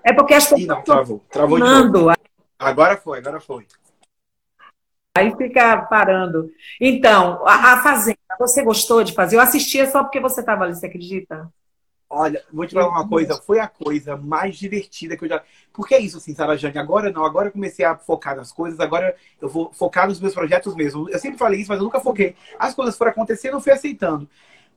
[0.09, 0.67] É porque as pessoas.
[0.67, 1.23] Não, travou.
[1.31, 1.59] Travou
[2.59, 3.67] Agora foi, agora foi.
[5.15, 6.51] Aí fica parando.
[6.81, 9.37] Então, a, a, Fazenda, você gostou de fazer?
[9.37, 11.53] Eu assistia só porque você estava ali, você acredita?
[12.09, 15.43] Olha, vou te falar uma coisa, foi a coisa mais divertida que eu já.
[15.75, 18.81] Porque é isso, assim, Sara Jane, agora não, agora eu comecei a focar nas coisas,
[18.81, 21.07] agora eu vou focar nos meus projetos mesmo.
[21.11, 22.35] Eu sempre falei isso, mas eu nunca foquei.
[22.59, 24.27] As coisas foram acontecendo, eu fui aceitando.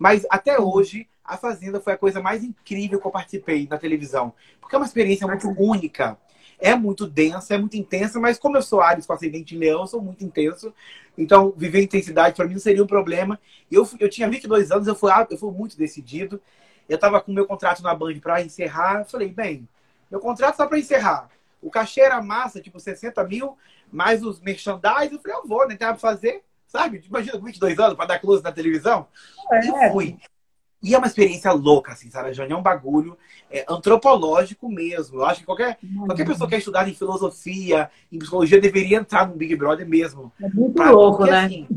[0.01, 4.33] Mas até hoje, a Fazenda foi a coisa mais incrível que eu participei na televisão.
[4.59, 6.17] Porque é uma experiência muito única.
[6.57, 9.81] É muito densa, é muito intensa, mas como eu sou Ares com ascendente em leão,
[9.81, 10.73] eu sou muito intenso.
[11.15, 13.39] Então, viver intensidade para mim não seria um problema.
[13.71, 16.41] Eu, eu tinha 22 anos, eu fui, eu fui muito decidido.
[16.89, 19.05] Eu estava com meu contrato na Band para encerrar.
[19.05, 19.69] Falei, bem,
[20.09, 21.29] meu contrato está para encerrar.
[21.61, 23.55] O cachê era massa, tipo 60 mil,
[23.91, 25.13] mais os merchandise.
[25.13, 25.75] Eu falei, eu vou, né?
[25.75, 26.41] Tem para fazer.
[26.71, 27.03] Sabe?
[27.05, 29.05] Imagina com 22 anos para dar close na televisão.
[29.51, 29.59] É.
[29.59, 30.17] E fui.
[30.81, 32.53] E é uma experiência louca, assim, Sara Jane.
[32.53, 33.17] É um bagulho
[33.51, 35.19] é, antropológico mesmo.
[35.19, 39.27] Eu acho que qualquer, qualquer pessoa que quer estudar em filosofia, em psicologia, deveria entrar
[39.27, 40.31] no Big Brother mesmo.
[40.41, 41.45] É muito pra, louco, porque, né?
[41.45, 41.67] Assim,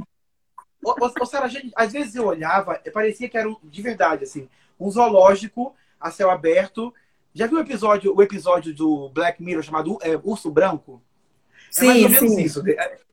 [1.27, 5.75] Sara Jane, às vezes eu olhava, parecia que era um, de verdade, assim, um zoológico
[6.01, 6.95] a céu aberto.
[7.35, 11.03] Já viu o episódio, o episódio do Black Mirror chamado é, Urso Branco?
[11.75, 12.43] Sim, é mais ou menos sim.
[12.43, 12.63] isso.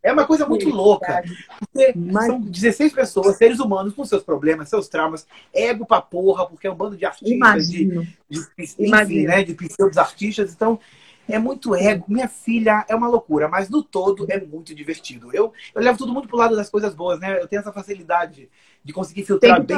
[0.03, 1.23] É uma coisa muito sim, louca.
[1.59, 2.27] Porque Mas...
[2.27, 6.71] são 16 pessoas, seres humanos, com seus problemas, seus traumas, ego pra porra, porque é
[6.71, 7.87] um bando de artistas, de,
[8.29, 10.53] de, enfim, né, de pseudos artistas.
[10.53, 10.79] Então,
[11.27, 12.05] é muito ego.
[12.07, 15.33] Minha filha é uma loucura, mas no todo é muito divertido.
[15.33, 17.41] Eu, eu levo tudo muito pro lado das coisas boas, né?
[17.41, 18.47] Eu tenho essa facilidade
[18.83, 19.77] de conseguir filtrar bem.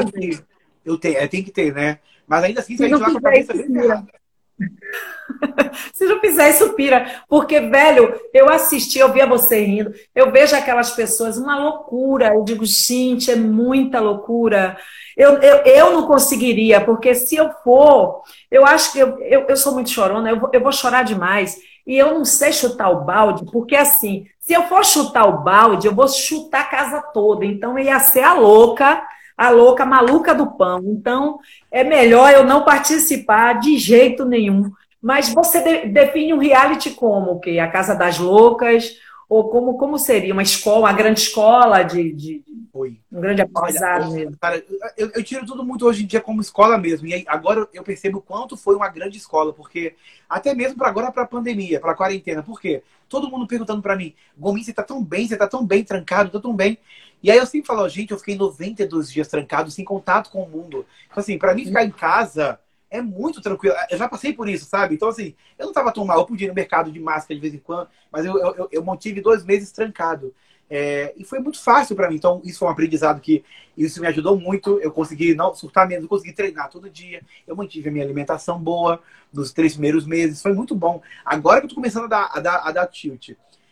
[0.84, 2.00] Eu tenho, é, tem que ter, né?
[2.28, 4.23] Mas ainda assim, se a gente lá com a cabeça bem ferrada.
[5.94, 7.24] Se não fizer isso, pira.
[7.28, 12.34] Porque, velho, eu assisti, eu via você rindo, eu vejo aquelas pessoas, uma loucura.
[12.34, 14.78] Eu digo, gente, é muita loucura.
[15.16, 19.58] Eu, eu, eu não conseguiria, porque se eu for, eu acho que eu, eu, eu
[19.58, 21.58] sou muito chorona, eu vou, eu vou chorar demais.
[21.86, 25.86] E eu não sei chutar o balde, porque assim, se eu for chutar o balde,
[25.86, 27.46] eu vou chutar a casa toda.
[27.46, 29.04] Então ia ser a louca
[29.38, 30.82] a louca maluca do pão.
[30.86, 31.40] Então,
[31.72, 34.72] é melhor eu não participar de jeito nenhum.
[35.02, 37.60] Mas você de, define um reality como o quê?
[37.60, 38.98] A Casa das Loucas?
[39.28, 40.34] Ou como, como seria?
[40.34, 43.00] Uma escola, uma grande escola de, de Oi.
[43.12, 44.38] um grande aprendizado mesmo?
[44.40, 44.64] Cara,
[44.98, 47.08] eu, eu, tiro tudo muito hoje em dia como escola mesmo.
[47.08, 49.96] E agora eu percebo o quanto foi uma grande escola, porque
[50.30, 52.42] até mesmo para agora, para a pandemia, para a quarentena.
[52.42, 52.82] Por quê?
[53.10, 56.32] Todo mundo perguntando para mim, Gomes, você tá tão bem, você tá tão bem, trancado,
[56.32, 56.78] tá tão bem.
[57.24, 60.50] E aí eu sempre falo, gente, eu fiquei 92 dias trancado, sem contato com o
[60.50, 60.86] mundo.
[61.06, 62.60] Então, assim, para mim ficar em casa
[62.92, 63.74] é muito tranquilo.
[63.90, 64.96] Eu já passei por isso, sabe?
[64.96, 66.20] Então, assim, eu não tava tão mal.
[66.20, 68.84] Eu podia ir no mercado de máscara de vez em quando, mas eu, eu, eu
[68.84, 70.36] mantive dois meses trancado.
[70.70, 72.16] É, e foi muito fácil para mim.
[72.16, 73.44] Então, isso foi um aprendizado que
[73.78, 74.80] isso me ajudou muito.
[74.82, 77.22] Eu consegui não surtar menos, eu consegui treinar todo dia.
[77.48, 80.42] Eu mantive a minha alimentação boa nos três primeiros meses.
[80.42, 81.02] Foi muito bom.
[81.24, 83.32] Agora que eu tô começando a dar, a dar, a dar tilt.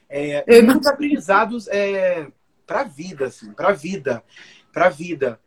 [0.10, 2.28] É, muitos aprendizados é,
[2.72, 4.24] para a vida, assim, para a vida,
[4.72, 5.38] para a vida.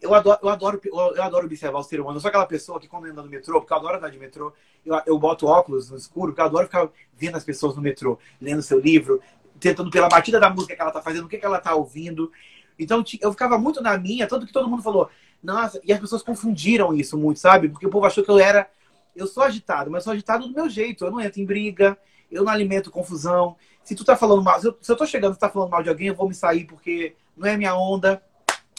[0.00, 2.16] Eu adoro, eu, adoro, eu adoro observar o ser humano.
[2.16, 4.52] Eu sou aquela pessoa que, quando anda no metrô, porque eu adoro andar de metrô,
[4.84, 8.18] eu, eu boto óculos no escuro, porque eu adoro ficar vendo as pessoas no metrô,
[8.40, 9.22] lendo seu livro,
[9.60, 12.32] tentando pela batida da música que ela tá fazendo, o que, que ela tá ouvindo.
[12.76, 15.08] Então, eu ficava muito na minha, tanto que todo mundo falou,
[15.40, 17.68] nossa, e as pessoas confundiram isso muito, sabe?
[17.68, 18.68] Porque o povo achou que eu era
[19.14, 21.04] eu sou agitado, mas sou agitado do meu jeito.
[21.04, 21.96] Eu não entro em briga,
[22.30, 23.56] eu não alimento confusão.
[23.88, 25.82] Se tu tá falando mal, se eu, se eu tô chegando e tá falando mal
[25.82, 28.22] de alguém, eu vou me sair porque não é minha onda.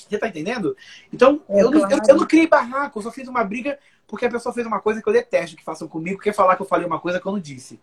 [0.08, 0.78] Você tá entendendo?
[1.12, 1.92] Então, é, eu, claro.
[1.92, 4.80] eu, eu, não criei barraco, eu só fiz uma briga porque a pessoa fez uma
[4.80, 7.20] coisa que eu detesto que façam comigo, que é falar que eu falei uma coisa
[7.20, 7.80] que eu não disse.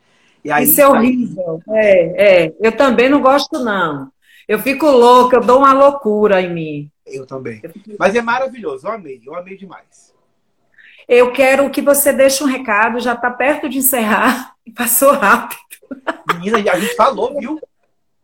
[0.49, 1.61] Aí, Isso é horrível.
[1.71, 2.55] É, é.
[2.61, 4.09] Eu também não gosto, não.
[4.47, 6.91] Eu fico louca, eu dou uma loucura em mim.
[7.05, 7.61] Eu também.
[7.99, 10.15] Mas é maravilhoso, eu amei, eu amei demais.
[11.09, 15.66] Eu quero que você deixe um recado, já está perto de encerrar, passou rápido.
[16.35, 17.61] Menina, a gente falou, viu?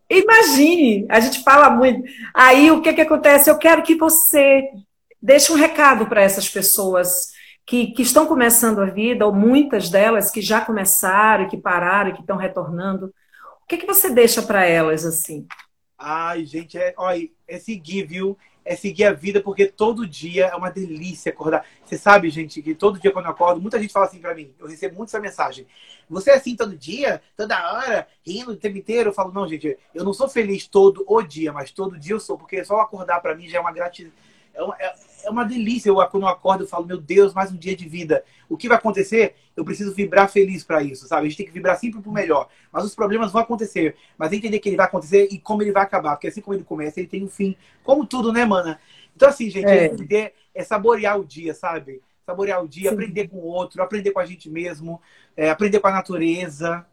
[0.09, 2.07] Imagine, a gente fala muito.
[2.35, 3.51] Aí o que, que acontece?
[3.51, 4.69] Eu quero que você
[5.21, 7.33] deixe um recado para essas pessoas
[7.65, 12.15] que, que estão começando a vida, ou muitas delas que já começaram, que pararam, e
[12.15, 13.07] que estão retornando.
[13.63, 15.47] O que, que você deixa para elas assim?
[15.99, 18.37] Ai, gente, é, olha, é seguir, viu?
[18.65, 21.67] É seguir a vida, porque todo dia é uma delícia acordar.
[21.85, 24.53] Você sabe, gente, que todo dia quando eu acordo, muita gente fala assim para mim,
[24.59, 25.67] eu recebo muito essa mensagem.
[26.09, 29.11] Você é assim todo dia, toda hora, rindo o tempo inteiro?
[29.11, 32.21] Eu falo, não, gente, eu não sou feliz todo o dia, mas todo dia eu
[32.21, 34.13] sou, porque só acordar para mim já é uma gratidão.
[34.55, 34.95] É uma, é,
[35.25, 35.89] é uma delícia.
[35.89, 38.25] Eu, quando eu acordo, eu falo, meu Deus, mais um dia de vida.
[38.49, 39.35] O que vai acontecer?
[39.57, 41.27] Eu preciso vibrar feliz para isso, sabe?
[41.27, 42.49] A gente tem que vibrar sempre pro melhor.
[42.73, 43.97] Mas os problemas vão acontecer.
[44.17, 46.17] Mas entender que ele vai acontecer e como ele vai acabar.
[46.17, 47.57] Porque assim como ele começa, ele tem um fim.
[47.83, 48.81] Como tudo, né, mana?
[49.15, 52.01] Então, assim, gente, é, é, é saborear o dia, sabe?
[52.25, 52.95] Saborear o dia, Sim.
[52.95, 55.01] aprender com o outro, aprender com a gente mesmo,
[55.37, 56.87] é, aprender com a natureza.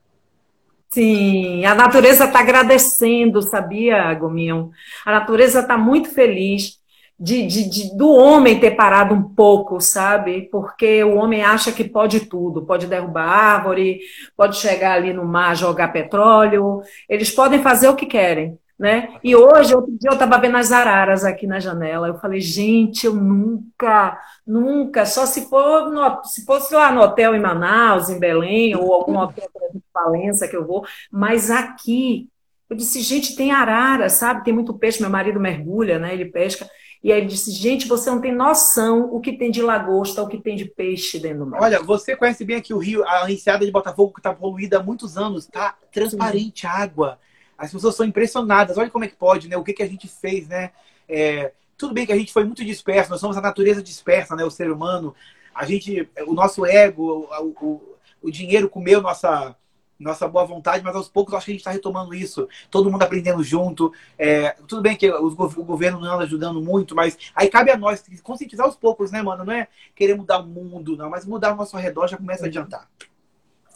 [0.90, 4.72] Sim, a natureza está agradecendo, sabia, Gominho?
[5.06, 6.79] A natureza está muito feliz
[7.20, 10.44] de, de, de, do homem ter parado um pouco, sabe?
[10.50, 14.00] Porque o homem acha que pode tudo, pode derrubar árvore,
[14.38, 18.58] pode chegar ali no mar, jogar petróleo, eles podem fazer o que querem.
[18.80, 19.18] Né?
[19.22, 22.08] E hoje, outro dia, eu estava vendo as araras aqui na janela.
[22.08, 27.36] Eu falei, gente, eu nunca, nunca, só se for no, se fosse lá no hotel
[27.36, 32.30] em Manaus, em Belém, ou algum hotel de Valença que eu vou, mas aqui,
[32.70, 34.46] eu disse, gente, tem arara, sabe?
[34.46, 36.14] Tem muito peixe, meu marido mergulha, né?
[36.14, 36.66] Ele pesca.
[37.02, 40.28] E aí ele disse, gente, você não tem noção o que tem de lagosta, o
[40.28, 41.62] que tem de peixe dentro do mar.
[41.62, 44.84] Olha, você conhece bem aqui o rio, a enseada de Botafogo, que está poluída há
[44.84, 47.18] muitos anos, está transparente a água.
[47.58, 48.78] As pessoas são impressionadas.
[48.78, 49.56] Olha como é que pode, né?
[49.56, 50.72] O que, que a gente fez, né?
[51.08, 54.44] É, tudo bem que a gente foi muito disperso, nós somos a natureza dispersa, né?
[54.44, 55.16] O ser humano.
[55.56, 59.56] A gente, o nosso ego, o, o, o dinheiro comeu nossa,
[60.00, 62.48] nossa boa vontade, mas aos poucos acho que a gente está retomando isso.
[62.72, 63.94] Todo mundo aprendendo junto.
[64.18, 67.78] É, tudo bem que os, o governo não anda ajudando muito, mas aí cabe a
[67.78, 69.44] nós conscientizar aos poucos, né, mano?
[69.44, 72.48] Não é querer mudar o mundo, não, mas mudar o nosso redor já começa a
[72.48, 72.88] adiantar.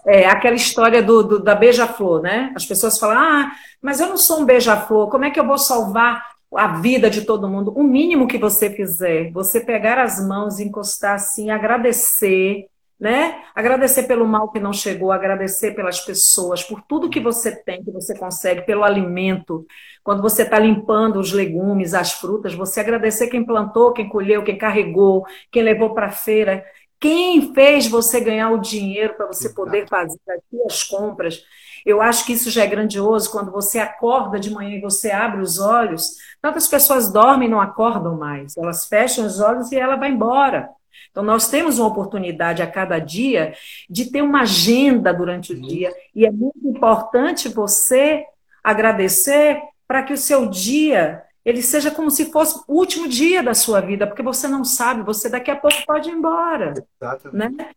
[0.06, 2.52] É aquela história do, do da beija-flor, né?
[2.56, 5.58] As pessoas falam, ah, mas eu não sou um beija-flor, como é que eu vou
[5.58, 7.74] salvar a vida de todo mundo?
[7.76, 12.68] O mínimo que você fizer, você pegar as mãos, encostar assim, agradecer,
[13.00, 13.44] né?
[13.54, 17.92] Agradecer pelo mal que não chegou, agradecer pelas pessoas, por tudo que você tem, que
[17.92, 19.66] você consegue, pelo alimento.
[20.04, 24.58] Quando você está limpando os legumes, as frutas, você agradecer quem plantou, quem colheu, quem
[24.58, 26.64] carregou, quem levou para a feira,
[27.00, 31.44] quem fez você ganhar o dinheiro para você poder fazer as suas compras.
[31.86, 35.42] Eu acho que isso já é grandioso quando você acorda de manhã e você abre
[35.42, 36.12] os olhos.
[36.42, 38.56] Tantas pessoas dormem e não acordam mais.
[38.56, 40.70] Elas fecham os olhos e ela vai embora.
[41.12, 43.54] Então, nós temos uma oportunidade a cada dia
[43.90, 48.26] de ter uma agenda durante o dia, e é muito importante você
[48.64, 53.54] agradecer para que o seu dia ele seja como se fosse o último dia da
[53.54, 56.74] sua vida, porque você não sabe, você daqui a pouco pode ir embora.
[57.02, 57.58] Exatamente.
[57.58, 57.70] Né?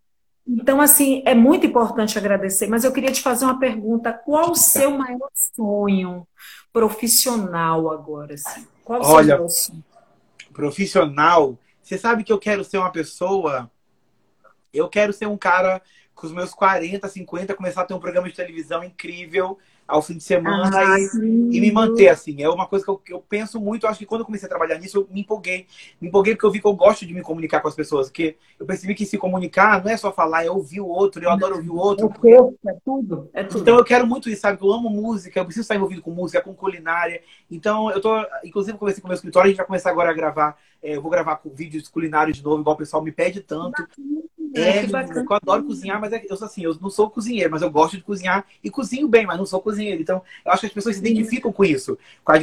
[0.46, 4.56] Então, assim, é muito importante agradecer, mas eu queria te fazer uma pergunta: qual o
[4.56, 6.26] seu maior sonho
[6.72, 8.34] profissional agora?
[8.34, 8.64] Assim?
[8.84, 9.84] Qual o seu Olha, maior sonho?
[10.52, 13.70] Profissional, você sabe que eu quero ser uma pessoa.
[14.72, 15.80] Eu quero ser um cara
[16.16, 20.16] com os meus 40, 50, começar a ter um programa de televisão incrível ao fim
[20.16, 22.42] de semana ah, e, e, me manter assim.
[22.42, 23.86] É uma coisa que eu, que eu, penso muito.
[23.86, 25.66] Eu acho que quando eu comecei a trabalhar nisso, eu me empolguei.
[26.00, 28.08] Me empolguei porque eu vi que eu gosto de me comunicar com as pessoas.
[28.08, 31.22] Porque eu percebi que se comunicar não é só falar, é ouvir o outro.
[31.22, 32.08] Eu adoro ouvir o outro.
[32.08, 32.32] Porque...
[32.32, 33.60] É tudo, é tudo.
[33.60, 34.60] Então eu quero muito isso, sabe?
[34.60, 37.22] Eu amo música, eu preciso estar envolvido com música, com culinária.
[37.50, 38.12] Então eu tô,
[38.44, 40.56] inclusive, conversei com o meu escritório, a gente vai começar agora a gravar.
[40.82, 43.86] É, eu vou gravar com vídeos culinários de novo, igual o pessoal me pede tanto.
[44.56, 47.62] É, é eu adoro cozinhar, mas é, eu sou assim, eu não sou cozinheiro, mas
[47.62, 50.00] eu gosto de cozinhar e cozinho bem, mas não sou cozinheiro.
[50.00, 51.98] Então, eu acho que as pessoas se identificam com isso,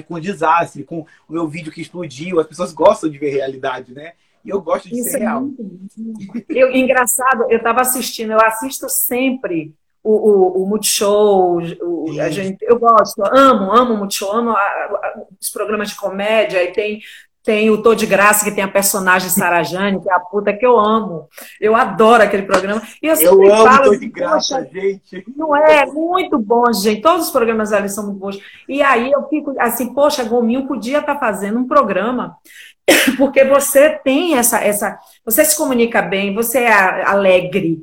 [0.08, 2.39] com o desastre, com o meu vídeo que explodiu.
[2.39, 4.13] As pessoas gostam de ver realidade, né?
[4.45, 5.41] E eu gosto de isso ser é real.
[5.41, 6.45] Muito...
[6.49, 9.73] Eu, engraçado, eu estava assistindo, eu assisto sempre
[10.04, 14.60] o, o, o Multishow, o, a gente, eu gosto, amo, amo o Multishow, amo a,
[14.60, 17.02] a, os programas de comédia, e tem
[17.43, 20.65] tem o Tô de Graça, que tem a personagem Sarajane, que é a puta que
[20.65, 21.27] eu amo.
[21.60, 22.82] Eu adoro aquele programa.
[23.01, 25.25] E eu, eu amo falo, Tô de Graça, gente.
[25.36, 25.86] Não é?
[25.86, 27.01] Muito bom, gente.
[27.01, 28.39] Todos os programas ali são muito bons.
[28.67, 32.38] E aí eu fico assim, poxa, Gominho podia estar tá fazendo um programa
[33.17, 34.97] porque você tem essa, essa.
[35.25, 37.79] Você se comunica bem, você é alegre.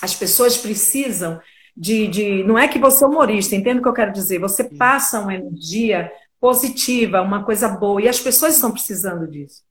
[0.00, 1.38] As pessoas precisam
[1.76, 2.44] de, de.
[2.44, 4.38] Não é que você é humorista, entende o que eu quero dizer?
[4.38, 8.00] Você passa uma energia positiva, uma coisa boa.
[8.00, 9.62] E as pessoas estão precisando disso.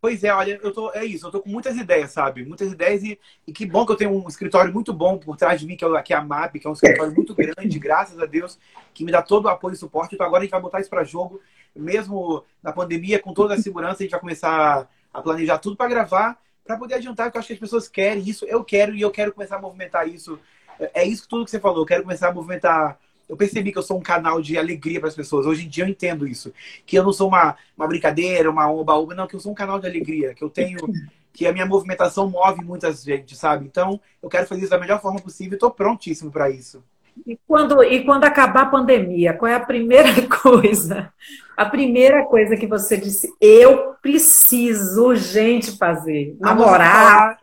[0.00, 2.44] Pois é, olha, eu tô, é isso, eu tô com muitas ideias, sabe?
[2.44, 5.60] Muitas ideias e, e que bom que eu tenho um escritório muito bom por trás
[5.60, 8.18] de mim, que é, que é a MAP, que é um escritório muito grande, graças
[8.18, 8.58] a Deus,
[8.92, 10.16] que me dá todo o apoio e suporte.
[10.16, 11.40] Então agora a gente vai botar isso para jogo,
[11.74, 15.88] mesmo na pandemia, com toda a segurança, a gente vai começar a planejar tudo para
[15.88, 19.00] gravar, para poder adiantar, porque eu acho que as pessoas querem isso, eu quero e
[19.00, 20.36] eu quero começar a movimentar isso.
[20.80, 22.98] É, é isso tudo que você falou, eu quero começar a movimentar
[23.32, 25.46] eu percebi que eu sou um canal de alegria para as pessoas.
[25.46, 26.52] Hoje em dia eu entendo isso.
[26.84, 29.80] Que eu não sou uma, uma brincadeira, uma oba-oba, não, que eu sou um canal
[29.80, 30.78] de alegria, que eu tenho.
[31.34, 33.64] Que a minha movimentação move muitas gente, sabe?
[33.64, 36.84] Então, eu quero fazer isso da melhor forma possível e estou prontíssimo para isso.
[37.26, 41.10] E quando, e quando acabar a pandemia, qual é a primeira coisa?
[41.56, 46.36] A primeira coisa que você disse, eu preciso urgente fazer.
[46.38, 47.38] Namorar.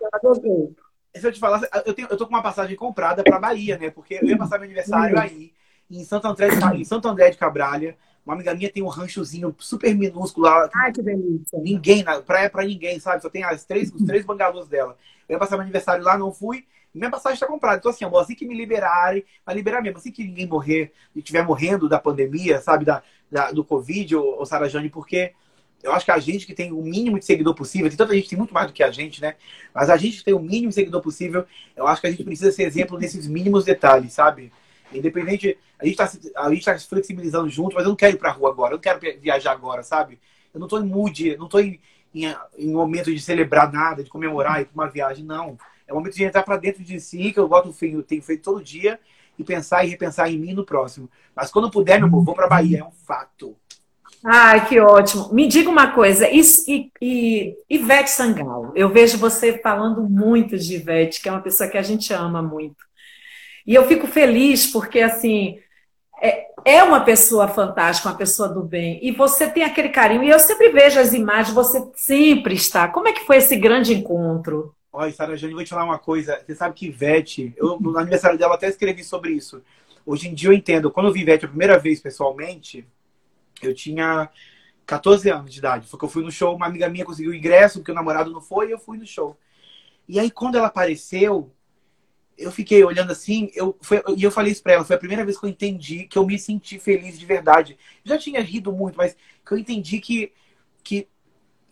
[1.15, 3.89] Se eu te falar, eu, tenho, eu tô com uma passagem comprada para Bahia, né?
[3.89, 5.51] Porque eu ia passar meu aniversário aí
[5.89, 7.97] em Santo André, em Santo André de Cabralha.
[8.25, 10.69] Uma amiga minha tem um ranchozinho super minúsculo lá.
[10.75, 11.59] Ai, que delícia.
[11.59, 13.21] Ninguém, na praia pra ninguém, sabe?
[13.21, 14.95] Só tem as três, os três bangalôs dela.
[15.27, 16.65] Eu ia passar meu aniversário lá, não fui.
[16.93, 17.77] Minha passagem está comprada.
[17.77, 19.97] Então, assim, amor, assim que me liberarem, vai liberar mesmo.
[19.97, 22.85] Assim que ninguém morrer e estiver morrendo da pandemia, sabe?
[22.85, 25.33] Da, da do Covid, ou, ou Sarajane, porque
[25.81, 28.23] eu acho que a gente que tem o mínimo de seguidor possível, tem tanta gente
[28.23, 29.35] que tem muito mais do que a gente, né?
[29.73, 32.23] Mas a gente que tem o mínimo de seguidor possível, eu acho que a gente
[32.23, 34.51] precisa ser exemplo desses mínimos detalhes, sabe?
[34.93, 38.33] Independente, a gente está tá se flexibilizando junto, mas eu não quero ir para a
[38.33, 40.19] rua agora, eu não quero viajar agora, sabe?
[40.53, 41.79] Eu não estou em mood, não estou em,
[42.13, 45.57] em, em momento de celebrar nada, de comemorar, ir para uma viagem, não.
[45.87, 48.43] É o momento de entrar para dentro de si, que eu gosto, eu tenho feito
[48.43, 48.99] todo dia,
[49.37, 51.09] e pensar e repensar em mim no próximo.
[51.35, 53.55] Mas quando puder, meu amor, vou para Bahia, é um fato.
[54.23, 55.29] Ai, que ótimo.
[55.31, 60.75] Me diga uma coisa, e, e, e Ivete Sangalo, eu vejo você falando muito de
[60.75, 62.88] Ivete, que é uma pessoa que a gente ama muito.
[63.69, 65.59] E eu fico feliz porque, assim,
[66.19, 68.99] é, é uma pessoa fantástica, uma pessoa do bem.
[69.03, 70.23] E você tem aquele carinho.
[70.23, 72.87] E eu sempre vejo as imagens, você sempre está.
[72.87, 74.73] Como é que foi esse grande encontro?
[74.91, 76.41] Olha, Sara Jane, vou te falar uma coisa.
[76.43, 79.61] Você sabe que Ivete, eu, no aniversário dela até escrevi sobre isso.
[80.03, 80.89] Hoje em dia eu entendo.
[80.89, 82.83] Quando eu vi Ivete a primeira vez pessoalmente,
[83.61, 84.31] eu tinha
[84.87, 85.87] 14 anos de idade.
[85.87, 88.31] Foi que eu fui no show, uma amiga minha conseguiu o ingresso, porque o namorado
[88.31, 89.37] não foi, e eu fui no show.
[90.07, 91.51] E aí, quando ela apareceu,
[92.39, 95.25] eu fiquei olhando assim, eu, foi, e eu falei isso pra ela, foi a primeira
[95.25, 97.77] vez que eu entendi que eu me senti feliz de verdade.
[98.03, 100.31] já tinha rido muito, mas que eu entendi que,
[100.81, 101.07] que,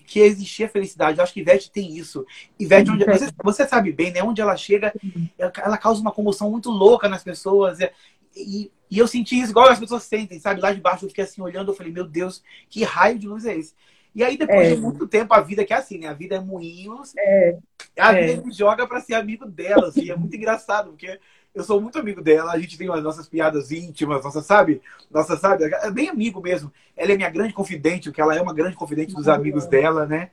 [0.06, 1.18] que existia felicidade.
[1.18, 2.26] Eu acho que Ivete tem isso.
[2.60, 4.22] Ivete, onde, você, você sabe bem, né?
[4.22, 4.94] Onde ela chega,
[5.38, 7.80] ela, ela causa uma comoção muito louca nas pessoas.
[7.80, 7.92] E,
[8.36, 10.60] e, e, eu senti isso igual as pessoas sentem, sabe?
[10.60, 13.46] Lá de baixo eu fiquei assim olhando, eu falei, meu Deus, que raio de luz
[13.46, 13.74] é esse?
[14.18, 14.74] E aí, depois é.
[14.74, 16.08] de muito tempo, a vida que é assim, né?
[16.08, 17.14] A vida é moinhos.
[17.16, 17.56] É.
[18.00, 18.44] A vida é.
[18.44, 20.10] me joga para ser amigo dela, assim.
[20.10, 21.20] É muito engraçado, porque
[21.54, 22.52] eu sou muito amigo dela.
[22.52, 24.82] A gente tem as nossas piadas íntimas, nossa, sabe?
[25.12, 25.66] Nossa, sabe?
[25.66, 26.74] É bem amigo mesmo.
[26.96, 30.32] Ela é minha grande confidente, porque ela é uma grande confidente dos amigos dela, né?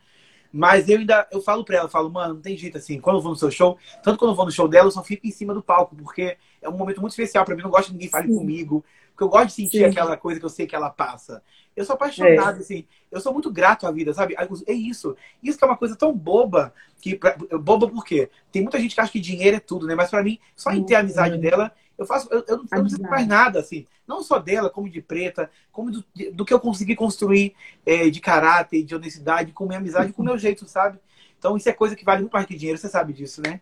[0.57, 3.01] Mas eu ainda, eu falo pra ela, eu falo, mano, não tem jeito assim.
[3.01, 5.03] Quando eu vou no seu show, tanto quando eu vou no show dela, eu só
[5.03, 7.63] fico em cima do palco, porque é um momento muito especial para mim.
[7.63, 8.39] Eu não gosto que ninguém fale Sim.
[8.39, 9.85] comigo, porque eu gosto de sentir Sim.
[9.87, 11.43] aquela coisa que eu sei que ela passa.
[11.75, 12.61] Eu sou apaixonado, é.
[12.61, 12.87] assim.
[13.11, 14.37] Eu sou muito grato à vida, sabe?
[14.65, 15.17] É isso.
[15.43, 16.73] Isso que é uma coisa tão boba.
[17.01, 17.19] que
[17.61, 18.31] Boba por quê?
[18.53, 19.97] Tem muita gente que acha que dinheiro é tudo, né?
[19.97, 22.29] Mas para mim, só em ter a amizade dela, eu faço.
[22.31, 23.87] Eu, eu, não, eu não preciso mais nada, assim.
[24.07, 27.55] Não só dela, como de preta, como do, do que eu consegui construir
[27.87, 30.99] é, de caráter, de honestidade, com minha amizade, com o meu jeito, sabe?
[31.39, 33.61] Então, isso é coisa que vale muito mais que dinheiro, você sabe disso, né?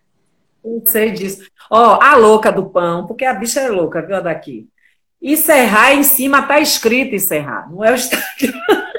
[0.65, 1.45] Eu sei disso.
[1.71, 4.69] Ó, a louca do pão, porque a bicha é louca, viu, a daqui.
[5.21, 8.53] Encerrar em cima tá escrito encerrar, não é o Instagram.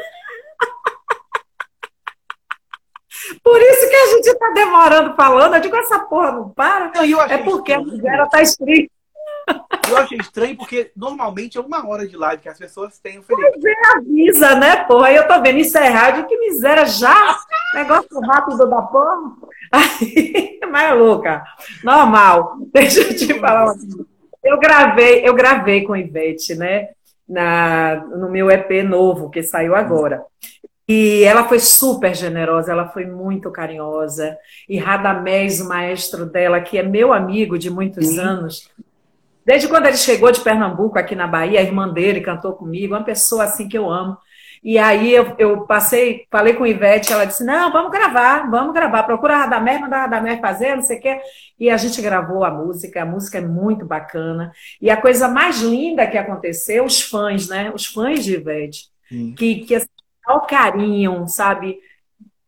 [3.41, 5.55] Por isso que a gente está demorando falando.
[5.55, 6.91] Eu digo, essa porra não para.
[6.93, 8.91] Não, é porque a mulher está escrita.
[9.93, 13.23] Eu achei estranho porque normalmente é uma hora de live que as pessoas têm o
[13.23, 13.51] Felipe.
[13.51, 15.07] Pois é, avisa, né, porra?
[15.07, 17.37] Aí eu tô vendo encerrar, de que miséria já.
[17.73, 19.33] Negócio rápido da porra.
[19.71, 21.43] Aí, mas é louca.
[21.83, 22.57] Normal.
[22.73, 24.05] Deixa eu te falar uma coisa.
[24.43, 26.89] Eu gravei, eu gravei com Ivete, né?
[27.27, 30.25] Na, no meu EP novo, que saiu agora.
[30.87, 34.37] E ela foi super generosa, ela foi muito carinhosa.
[34.67, 38.19] E Radamés, o maestro dela, que é meu amigo de muitos Sim.
[38.19, 38.69] anos,
[39.45, 43.03] desde quando ele chegou de Pernambuco, aqui na Bahia, a irmã dele cantou comigo, uma
[43.03, 44.17] pessoa assim que eu amo.
[44.63, 48.73] E aí eu, eu passei, falei com a Ivete, ela disse: não, vamos gravar, vamos
[48.73, 51.19] gravar, procura a Radamés, manda a Radamés fazer, não sei o quê.
[51.59, 54.53] E a gente gravou a música, a música é muito bacana.
[54.81, 57.71] E a coisa mais linda que aconteceu, os fãs, né?
[57.75, 59.35] Os fãs de Ivete, Sim.
[59.35, 59.87] que, que assim,
[60.25, 61.77] ao carinho, sabe?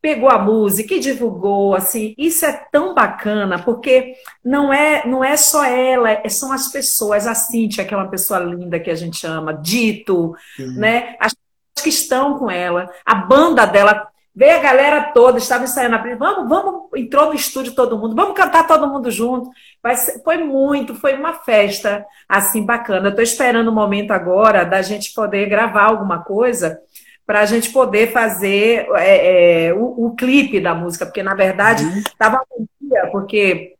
[0.06, 5.36] Pegou a música e divulgou, assim, isso é tão bacana, porque não é não é
[5.36, 8.94] só ela, é, são as pessoas, a Cíntia, que é uma pessoa linda que a
[8.94, 10.78] gente ama, Dito, Sim.
[10.78, 11.36] né, as
[11.82, 16.48] que estão com ela, a banda dela, veio a galera toda, estava ensaiando, a vamos,
[16.48, 19.50] vamos, entrou no estúdio todo mundo, vamos cantar todo mundo junto,
[19.84, 24.84] Mas foi muito, foi uma festa, assim, bacana, eu estou esperando o momento agora da
[24.84, 26.80] gente poder gravar alguma coisa,
[27.26, 31.84] para a gente poder fazer é, é, o, o, clipe da música, porque na verdade
[32.00, 32.68] estava uhum.
[33.12, 33.74] porque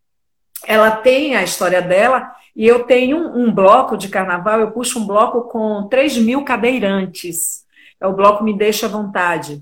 [0.66, 5.00] ela tem a história dela e eu tenho um, um, bloco de carnaval, eu puxo
[5.00, 7.66] um bloco com 3 mil cadeirantes.
[8.00, 9.62] É o bloco Me Deixa à Vontade.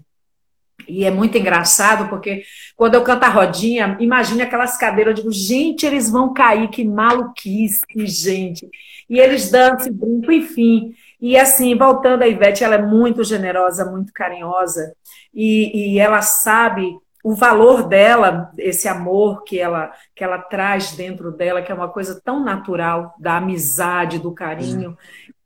[0.88, 2.44] E é muito engraçado, porque
[2.76, 6.84] quando eu canto a rodinha, imagine aquelas cadeiras, eu digo, gente, eles vão cair, que
[6.84, 8.70] maluquice, gente.
[9.10, 10.94] E eles dançam, brincam, enfim.
[11.24, 14.94] E assim, voltando a Ivete, ela é muito generosa, muito carinhosa,
[15.34, 21.32] e, e ela sabe o valor dela, esse amor que ela, que ela traz dentro
[21.32, 24.98] dela, que é uma coisa tão natural, da amizade, do carinho.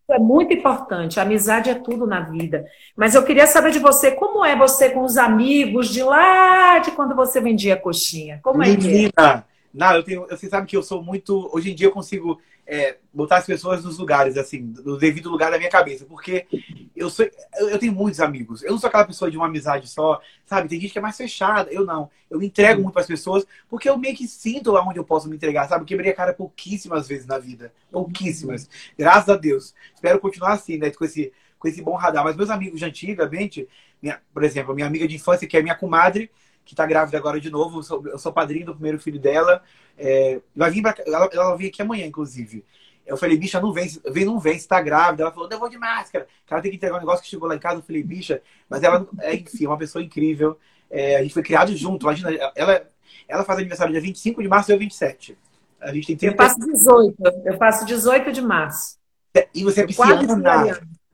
[0.09, 1.19] É muito importante.
[1.19, 2.65] A amizade é tudo na vida.
[2.95, 6.89] Mas eu queria saber de você, como é você com os amigos de lá de
[6.89, 8.39] quando você vendia coxinha?
[8.41, 9.43] Como é Menina, que é?
[9.71, 10.25] Não, eu tenho.
[10.27, 11.51] Você sabe que eu sou muito.
[11.53, 15.49] Hoje em dia eu consigo é, botar as pessoas nos lugares, assim, no devido lugar
[15.49, 16.03] da minha cabeça.
[16.03, 16.45] Porque
[16.93, 17.25] eu sou.
[17.57, 18.61] Eu tenho muitos amigos.
[18.61, 20.67] Eu não sou aquela pessoa de uma amizade só, sabe?
[20.67, 21.71] Tem gente que é mais fechada.
[21.71, 22.11] Eu não.
[22.29, 25.05] Eu me entrego muito para as pessoas porque eu meio que sinto lá onde eu
[25.05, 25.83] posso me entregar, sabe?
[25.83, 27.71] Eu quebrei a cara pouquíssimas vezes na vida.
[27.89, 28.69] Pouquíssimas.
[28.97, 29.73] Graças a Deus.
[29.95, 30.91] Espero continuar assim, né?
[30.91, 32.25] Com esse, com esse bom radar.
[32.25, 33.65] Mas meus amigos de antigamente,
[34.01, 36.29] minha, por exemplo, minha amiga de infância, que é minha comadre
[36.67, 37.79] que está grávida agora de novo.
[37.79, 39.63] Eu sou, eu sou, padrinho do primeiro filho dela.
[39.97, 42.65] É, vai vir pra, ela, ela vai vir aqui amanhã, inclusive.
[43.05, 45.23] Eu falei, bicha, não vem, vem, não vem, você tá grávida.
[45.23, 46.27] Ela falou, eu vou de máscara.
[46.49, 47.77] Ela tem que entregar um negócio que chegou lá em casa.
[47.77, 50.59] Eu falei, bicha, mas ela, é, enfim, é uma pessoa incrível.
[50.91, 52.05] É, a gente foi criado junto.
[52.05, 52.85] Imagina, ela,
[53.27, 55.37] ela faz aniversário dia 25 de março e eu 27.
[55.79, 56.33] A gente tem 30...
[56.33, 57.15] Eu faço 18.
[57.45, 58.97] Eu faço 18 de março.
[59.33, 60.21] É, e você é pisciana?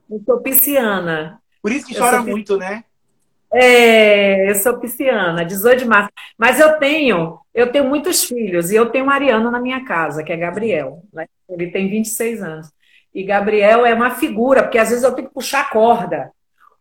[0.09, 1.39] Eu sou pisciana.
[1.61, 2.83] Por isso que chora muito, né?
[3.53, 6.09] É, eu sou pisciana, 18 de março.
[6.37, 10.23] Mas eu tenho, eu tenho muitos filhos e eu tenho um Ariano na minha casa,
[10.23, 11.03] que é Gabriel.
[11.13, 11.27] Né?
[11.49, 12.71] Ele tem 26 anos.
[13.13, 16.31] E Gabriel é uma figura, porque às vezes eu tenho que puxar a corda.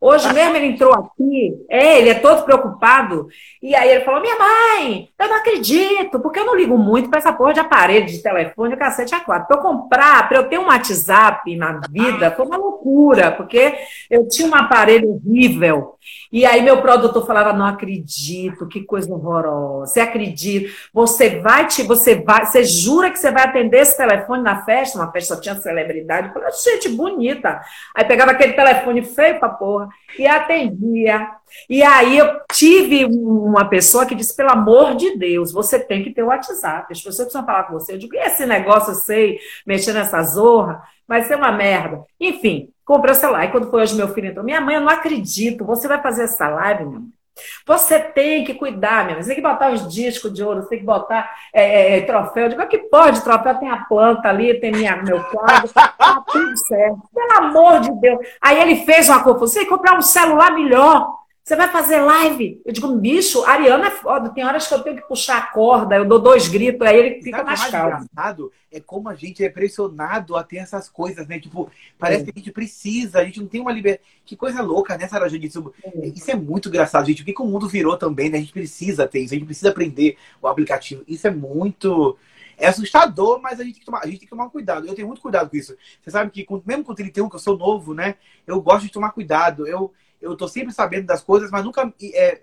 [0.02, 3.28] Hoje mesmo ele entrou aqui, é, ele é todo preocupado.
[3.62, 7.20] E aí ele falou: Minha mãe, eu não acredito, porque eu não ligo muito para
[7.20, 9.46] essa porra de aparelho de telefone, cacete a quatro.
[9.46, 13.74] Para eu comprar, para eu ter um WhatsApp na vida, foi uma loucura, porque
[14.10, 15.94] eu tinha um aparelho horrível.
[16.32, 19.92] E aí meu produtor falava: Não acredito, que coisa horrorosa.
[19.92, 20.68] Você acredita?
[20.92, 24.98] Você vai te, você vai, você jura que você vai atender esse telefone na festa?
[24.98, 26.26] Uma festa só tinha celebridade.
[26.26, 27.60] Eu falei, gente, bonita.
[27.94, 31.28] Aí pegava aquele telefone feio pra porra e atendia.
[31.68, 36.12] E aí eu tive uma pessoa que disse, pelo amor de Deus, você tem que
[36.12, 36.92] ter o WhatsApp.
[36.92, 37.94] As pessoas precisam falar com você.
[37.94, 42.04] Eu digo, esse negócio, eu sei, mexer nessa zorra, vai ser uma merda.
[42.20, 43.44] Enfim, comprei o celular.
[43.44, 46.24] E quando foi hoje meu filho entrou, minha mãe, eu não acredito, você vai fazer
[46.24, 47.21] essa live, minha mãe?
[47.66, 49.20] Você tem que cuidar, minha.
[49.20, 52.00] Você tem que botar os discos de ouro, você tem que botar é, é, é
[52.02, 52.44] troféu.
[52.44, 56.56] Eu digo, que pode, troféu tem a planta ali, tem minha, meu quadro, tá tudo
[56.58, 56.98] certo.
[57.14, 58.26] Pelo amor de Deus.
[58.40, 59.46] Aí ele fez uma confusão.
[59.46, 61.21] Você tem que comprar um celular melhor.
[61.44, 62.62] Você vai fazer live?
[62.64, 64.30] Eu digo, bicho, Ariana é foda.
[64.30, 67.22] Tem horas que eu tenho que puxar a corda, eu dou dois gritos, aí ele
[67.22, 67.88] fica mais calmo.
[67.88, 71.38] engraçado é como a gente é pressionado a ter essas coisas, né?
[71.38, 72.24] Tipo, parece é.
[72.24, 74.02] que a gente precisa, a gente não tem uma liberdade.
[74.24, 75.46] Que coisa louca, né, Sarah Jane?
[75.46, 76.06] Isso, é.
[76.08, 77.22] isso é muito engraçado, gente.
[77.22, 78.38] O que, que o mundo virou também, né?
[78.38, 81.04] A gente precisa ter isso, a gente precisa aprender o aplicativo.
[81.06, 82.16] Isso é muito.
[82.56, 84.86] É assustador, mas a gente, tem que tomar, a gente tem que tomar cuidado.
[84.86, 85.76] Eu tenho muito cuidado com isso.
[86.00, 88.14] Você sabe que, mesmo com 31, que eu sou novo, né?
[88.46, 89.66] Eu gosto de tomar cuidado.
[89.66, 92.40] Eu, eu tô sempre sabendo das coisas, mas nunca é,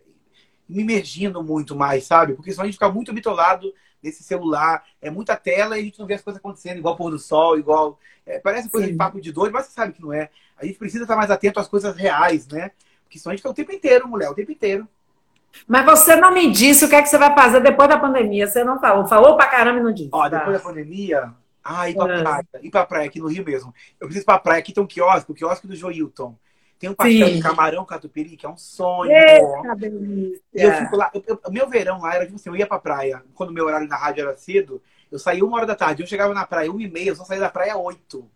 [0.67, 2.34] me imergindo muito mais, sabe?
[2.34, 5.99] Porque senão a gente fica muito bitolado nesse celular, é muita tela e a gente
[5.99, 7.99] não vê as coisas acontecendo, igual pôr do sol, igual.
[8.25, 8.93] É, parece coisa Sim.
[8.93, 10.30] de papo de doido, mas você sabe que não é.
[10.57, 12.71] A gente precisa estar mais atento às coisas reais, né?
[13.03, 14.88] Porque senão a gente fica o tempo inteiro, mulher, o tempo inteiro.
[15.67, 18.45] Mas você não me disse o que é que você vai fazer depois da pandemia.
[18.45, 19.07] Você não falou.
[19.07, 20.09] Falou pra caramba e não disse.
[20.11, 22.21] Ó, depois da pandemia, ah, ir pra é.
[22.21, 22.47] praia.
[22.61, 23.73] Ir pra praia aqui no Rio mesmo.
[23.99, 24.59] Eu preciso ir pra praia.
[24.59, 26.36] Aqui tem um quiosque, o quiosque do Joilton.
[26.80, 27.36] Tem um pastel Sim.
[27.36, 29.11] de camarão catupiry, que é um sonho.
[29.11, 29.77] Eita,
[30.53, 31.11] eu fico lá.
[31.13, 33.21] Eu, eu, meu verão lá era tipo assim, eu ia pra praia.
[33.36, 36.01] Quando meu horário na rádio era cedo, eu saía uma hora da tarde.
[36.01, 38.30] Eu chegava na praia uma e meia, eu só saía da praia oito.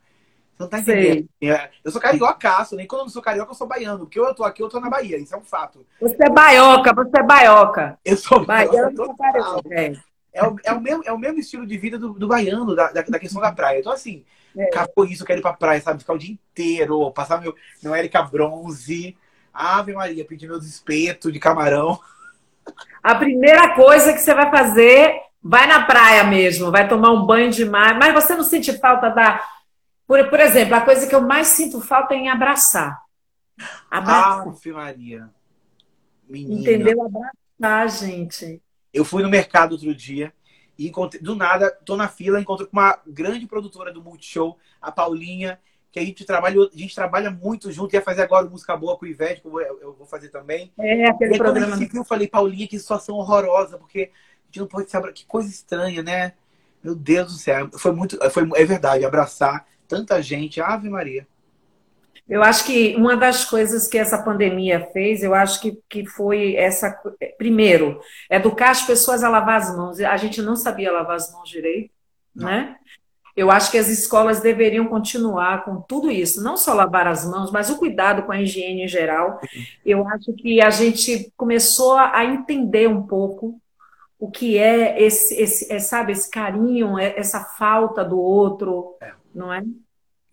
[0.55, 1.29] Você não tá entendendo.
[1.41, 3.99] É, eu sou cariocaço, nem quando eu não sou carioca, eu sou baiano.
[3.99, 5.17] Porque eu tô aqui, eu tô na Bahia.
[5.17, 5.85] Isso é um fato.
[6.01, 7.97] Você é baioca, você é baioca.
[8.03, 9.15] Eu sou baiano.
[9.71, 9.93] É.
[10.33, 12.91] É, o, é, o mesmo, é o mesmo estilo de vida do, do baiano, da,
[12.91, 13.79] da, da questão da praia.
[13.79, 14.25] Então, assim,
[14.57, 14.65] é.
[14.65, 15.99] acabou isso, eu quero ir pra praia, sabe?
[15.99, 19.17] Ficar o dia inteiro, passar meu, meu Erika Bronze.
[19.53, 21.99] Ave Maria, pedir meus espetos de camarão.
[23.03, 27.51] A primeira coisa que você vai fazer, vai na praia mesmo, vai tomar um banho
[27.51, 27.97] de mar.
[27.99, 29.43] Mas você não sente falta da.
[30.07, 32.99] Por, por exemplo, a coisa que eu mais sinto falta é em abraçar.
[33.91, 34.47] Abraçar.
[34.47, 35.29] Ave Maria.
[36.27, 36.61] Menina.
[36.61, 36.97] Entendeu?
[37.03, 38.61] Abraçar, gente.
[38.91, 40.33] Eu fui no mercado outro dia
[40.77, 44.91] e encontrei, do nada, tô na fila, encontro com uma grande produtora do Multishow, a
[44.91, 45.59] Paulinha,
[45.91, 49.05] que a gente trabalha, a gente trabalha muito junto, ia fazer agora música boa com
[49.05, 50.73] o Ivete, que eu vou, fazer também.
[50.79, 51.77] É, aquele e programa.
[51.77, 55.49] Quando eu falei, Paulinha, que situação horrorosa, porque a gente não pode saber, que coisa
[55.49, 56.33] estranha, né?
[56.83, 61.27] Meu Deus do céu, foi muito, foi, é verdade, abraçar tanta gente, Ave Maria.
[62.27, 66.55] Eu acho que uma das coisas que essa pandemia fez, eu acho que, que foi
[66.55, 66.89] essa.
[67.37, 67.99] Primeiro,
[68.29, 69.99] educar as pessoas a lavar as mãos.
[69.99, 71.91] A gente não sabia lavar as mãos direito,
[72.33, 72.45] não.
[72.45, 72.77] né?
[73.35, 77.51] Eu acho que as escolas deveriam continuar com tudo isso, não só lavar as mãos,
[77.51, 79.39] mas o cuidado com a higiene em geral.
[79.83, 83.59] Eu acho que a gente começou a entender um pouco
[84.19, 89.11] o que é esse, esse é, sabe, esse carinho, é, essa falta do outro, é.
[89.33, 89.63] não é?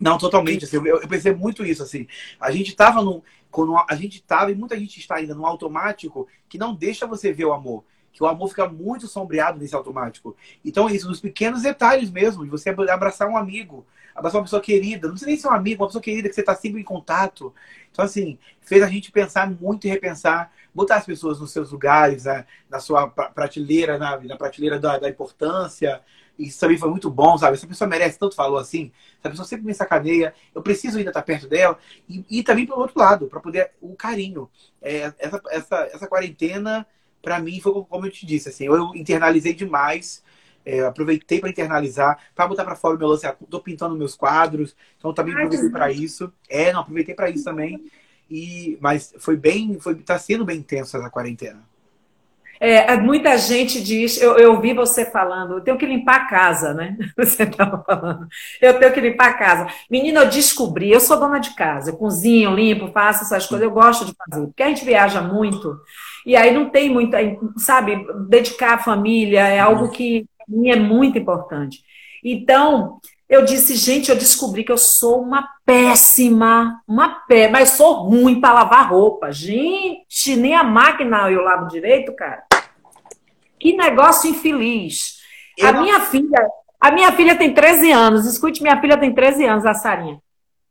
[0.00, 0.64] Não, totalmente.
[0.64, 1.82] Assim, eu, eu pensei muito isso.
[1.82, 2.06] Assim,
[2.40, 6.26] a gente estava no, quando a gente estava e muita gente está ainda no automático
[6.48, 10.34] que não deixa você ver o amor, que o amor fica muito sombreado nesse automático.
[10.64, 13.84] Então é isso, nos pequenos detalhes mesmo, de você abraçar um amigo,
[14.14, 16.40] abraçar uma pessoa querida, não precisa nem ser um amigo, uma pessoa querida que você
[16.40, 17.52] está sempre em contato.
[17.90, 22.24] Então assim, fez a gente pensar muito e repensar, botar as pessoas nos seus lugares,
[22.24, 26.00] né, na sua prateleira, na, na prateleira da, da importância,
[26.46, 27.56] isso também foi muito bom, sabe?
[27.56, 31.22] Essa pessoa merece tanto falou assim, essa pessoa sempre me sacaneia, eu preciso ainda estar
[31.22, 31.78] perto dela.
[32.08, 34.48] E, e também pelo outro lado, para poder o carinho.
[34.80, 36.86] É, essa, essa, essa quarentena,
[37.22, 40.22] para mim, foi como eu te disse, assim, eu internalizei demais.
[40.62, 43.26] É, aproveitei para internalizar, para botar para fora o meu lance.
[43.26, 46.32] Estou pintando meus quadros, então também aproveitei para isso.
[46.48, 47.82] É, não, aproveitei para isso também.
[48.30, 51.69] E, mas foi bem, foi, tá sendo bem intenso essa quarentena.
[52.62, 56.74] É, muita gente diz, eu, eu ouvi você falando, eu tenho que limpar a casa,
[56.74, 56.94] né?
[57.16, 58.28] Você estava falando,
[58.60, 59.66] eu tenho que limpar a casa.
[59.90, 63.70] Menina, eu descobri, eu sou dona de casa, eu cozinho, limpo, faço essas coisas, eu
[63.70, 65.74] gosto de fazer, porque a gente viaja muito,
[66.26, 67.16] e aí não tem muito,
[67.56, 71.82] sabe, dedicar a família é algo que para mim é muito importante.
[72.22, 78.02] Então, eu disse, gente, eu descobri que eu sou uma péssima, uma pé, mas sou
[78.02, 79.32] ruim para lavar roupa.
[79.32, 82.49] Gente, nem a máquina eu lavo direito, cara.
[83.60, 85.20] Que negócio infeliz.
[85.56, 85.82] Eu a não...
[85.82, 86.48] minha filha,
[86.80, 88.26] a minha filha tem 13 anos.
[88.26, 90.18] Escute, minha filha tem 13 anos, a Sarinha.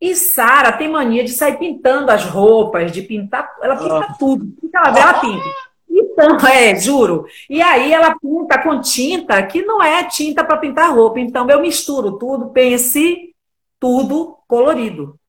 [0.01, 4.15] E Sara tem mania de sair pintando as roupas, de pintar, ela pinta ah.
[4.17, 4.47] tudo.
[4.73, 5.45] Ela vê, ela pinta.
[5.89, 7.25] Então, é, juro.
[7.49, 11.19] E aí ela pinta com tinta que não é tinta para pintar roupa.
[11.19, 13.35] Então eu misturo tudo, pense
[13.79, 15.19] tudo colorido.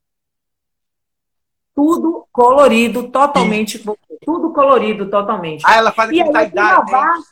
[1.74, 3.82] Tudo colorido, totalmente.
[4.24, 5.62] Tudo colorido, totalmente.
[5.66, 7.22] Ah, ela faz tie-dye, né?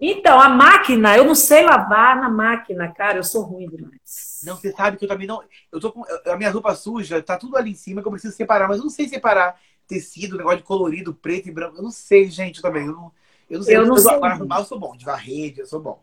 [0.00, 4.40] Então, a máquina, eu não sei lavar na máquina, cara, eu sou ruim demais.
[4.42, 5.42] Não, você sabe que eu também não.
[5.70, 6.02] Eu tô com.
[6.26, 8.84] A minha roupa suja, tá tudo ali em cima que eu preciso separar, mas eu
[8.84, 11.76] não sei separar tecido, negócio de colorido, preto e branco.
[11.76, 12.86] Eu não sei, gente, também.
[12.86, 13.12] Eu não,
[13.50, 13.76] eu não sei.
[13.76, 14.14] Eu, não eu, sei.
[14.22, 16.02] Arrumar, eu sou bom, de varrer, eu sou bom.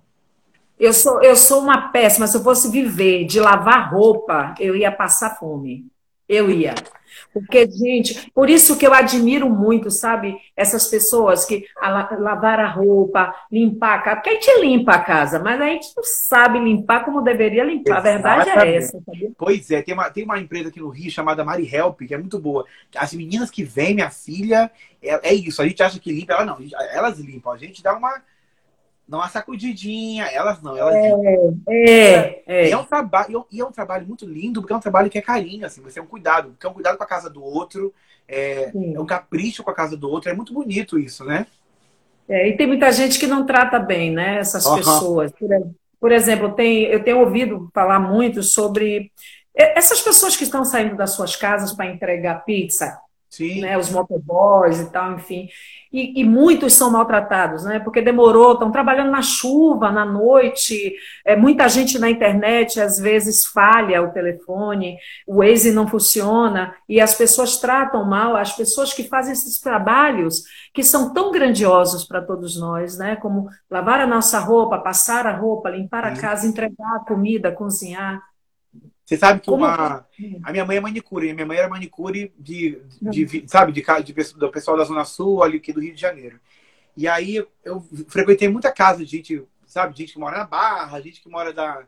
[0.79, 2.27] Eu sou, eu sou uma péssima.
[2.27, 5.87] Se eu fosse viver de lavar roupa, eu ia passar fome.
[6.28, 6.75] Eu ia.
[7.34, 12.69] Porque, gente, por isso que eu admiro muito, sabe, essas pessoas que a, lavar a
[12.69, 14.15] roupa, limpar a casa.
[14.17, 17.97] Porque a gente limpa a casa, mas a gente não sabe limpar como deveria limpar.
[17.97, 19.01] A verdade é essa.
[19.05, 19.32] Sabia?
[19.38, 22.17] Pois é, tem uma, tem uma empresa aqui no Rio chamada Mari Help, que é
[22.17, 22.65] muito boa.
[22.95, 24.71] As meninas que vêm, minha filha,
[25.01, 25.61] é, é isso.
[25.61, 26.57] A gente acha que limpa, ela não.
[26.91, 27.51] Elas limpam.
[27.51, 28.21] A gente dá uma
[29.07, 32.69] não uma sacudidinha, elas não, elas é, é, é.
[32.69, 35.21] é um trabalho e é um trabalho muito lindo porque é um trabalho que é
[35.21, 37.93] carinho, assim, você é um cuidado, porque é um cuidado com a casa do outro,
[38.27, 41.47] é, é um capricho com a casa do outro, é muito bonito isso, né?
[42.27, 44.37] É, e tem muita gente que não trata bem, né?
[44.39, 44.75] Essas uhum.
[44.75, 45.31] pessoas.
[45.97, 49.11] Por, exemplo, tem, eu tenho ouvido falar muito sobre
[49.55, 52.99] essas pessoas que estão saindo das suas casas para entregar pizza
[53.29, 53.61] Sim.
[53.61, 55.49] Né, os motoboys e tal, enfim.
[55.97, 57.79] E, e, muitos são maltratados, né?
[57.79, 60.95] Porque demorou, estão trabalhando na chuva, na noite.
[61.25, 67.01] É, muita gente na internet às vezes falha o telefone, o Waze não funciona, e
[67.01, 72.21] as pessoas tratam mal as pessoas que fazem esses trabalhos que são tão grandiosos para
[72.21, 73.15] todos nós, né?
[73.15, 78.21] Como lavar a nossa roupa, passar a roupa, limpar a casa, entregar a comida, cozinhar.
[79.07, 80.05] Você sabe que uma.
[80.43, 84.33] A minha mãe é manicure, minha mãe era manicure de, de, de sabe, de, de,
[84.33, 86.37] do pessoal da Zona Sul, ali aqui do Rio de Janeiro.
[86.95, 91.21] E aí eu frequentei muita casa de gente, sabe, gente que mora na Barra, gente
[91.21, 91.85] que mora da,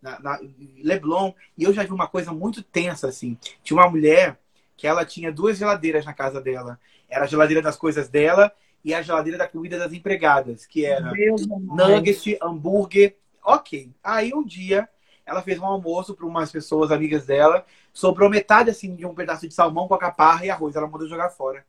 [0.00, 0.40] na, na,
[0.80, 1.32] Leblon.
[1.58, 3.36] E eu já vi uma coisa muito tensa, assim.
[3.64, 4.38] Tinha uma mulher
[4.76, 6.78] que ela tinha duas geladeiras na casa dela.
[7.08, 8.52] Era a geladeira das coisas dela
[8.84, 11.12] e a geladeira da comida das empregadas, que era
[11.50, 13.16] nugget, hambúrguer.
[13.42, 13.90] Ok.
[14.04, 14.88] Aí um dia
[15.30, 19.46] ela fez um almoço para umas pessoas amigas dela, sobrou metade assim de um pedaço
[19.46, 20.74] de salmão com a caparra e arroz.
[20.74, 21.64] Ela mandou jogar fora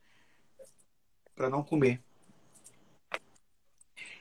[1.36, 2.01] para não comer.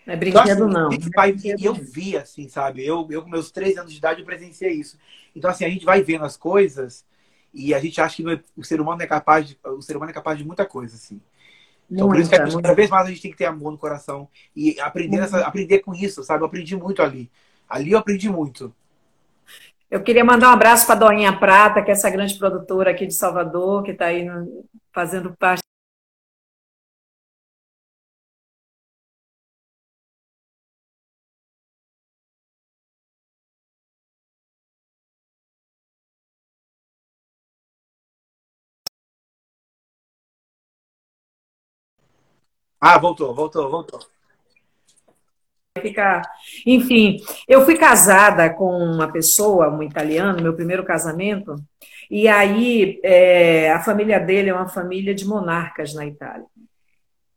[0.06, 1.10] Não é brinquedo, então, assim, não.
[1.14, 2.84] Vai, e eu vi, assim, sabe?
[2.84, 4.98] Eu, eu, com meus três anos de idade, eu presenciei isso.
[5.34, 7.06] Então, assim, a gente vai vendo as coisas
[7.54, 10.10] e a gente acha que é, o ser humano é capaz de, o ser humano
[10.10, 11.18] é capaz de muita coisa, assim.
[11.90, 13.72] Então, muita, por isso que gente, cada vez mais a gente tem que ter amor
[13.72, 16.42] no coração e aprender, essa, aprender com isso, sabe?
[16.42, 17.30] Eu aprendi muito ali.
[17.66, 18.74] Ali eu aprendi muito.
[19.90, 23.06] Eu queria mandar um abraço para a Doinha Prata, que é essa grande produtora aqui
[23.06, 25.62] de Salvador, que está aí no, fazendo parte.
[42.80, 44.19] Ah, voltou, voltou, voltou
[45.80, 46.22] ficar.
[46.66, 47.16] Enfim,
[47.48, 51.56] eu fui casada com uma pessoa, um italiano, meu primeiro casamento,
[52.10, 56.46] e aí é, a família dele é uma família de monarcas na Itália.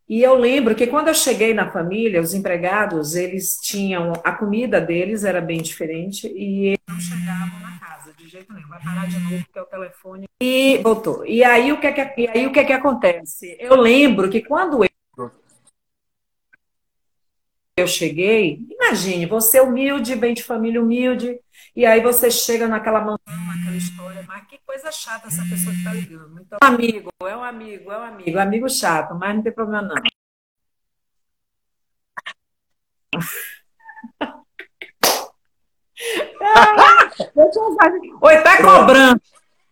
[0.07, 4.13] E eu lembro que quando eu cheguei na família, os empregados, eles tinham.
[4.23, 8.67] A comida deles era bem diferente e eles não chegavam na casa de jeito nenhum.
[8.67, 10.25] Vai parar de novo, porque é o telefone.
[10.41, 11.25] E voltou.
[11.25, 13.57] E aí o que é que, e aí, o que, é que acontece?
[13.59, 14.89] Eu lembro que quando eu
[17.75, 21.39] eu cheguei, imagine, você humilde, vem de família humilde,
[21.75, 25.79] e aí você chega naquela mansão, naquela história, mas que coisa chata essa pessoa que
[25.79, 26.39] está ligando.
[26.39, 29.51] Então, é um amigo, é um amigo, é um amigo, amigo chato, mas não tem
[29.51, 29.95] problema não.
[38.21, 39.21] Oi, tá cobrando.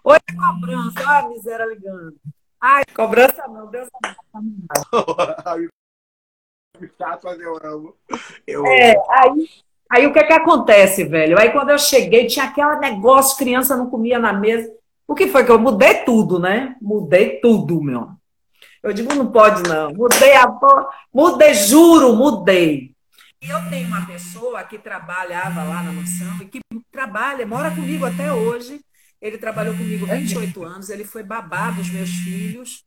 [0.04, 0.99] Oi, tá cobrança.
[0.99, 2.16] Olha a miséria ligando.
[2.60, 4.18] Ai, cobrança não, Deus amado.
[6.98, 7.96] chato, mas eu amo.
[8.48, 9.06] Eu é, amo.
[9.10, 9.50] aí,
[9.90, 11.40] aí o que é que acontece, velho?
[11.40, 14.72] Aí quando eu cheguei, tinha aquele negócio, criança não comia na mesa.
[15.08, 16.76] O que foi que eu mudei tudo, né?
[16.82, 18.10] Mudei tudo, meu.
[18.82, 19.94] Eu digo, não pode não.
[19.94, 20.48] Mudei a
[21.14, 22.92] mudei, juro, mudei.
[23.42, 26.62] E eu tenho uma pessoa que trabalhava lá na mansão e que
[26.92, 28.80] trabalha, mora comigo até hoje.
[29.22, 32.84] Ele trabalhou comigo 28 anos, ele foi babá dos meus filhos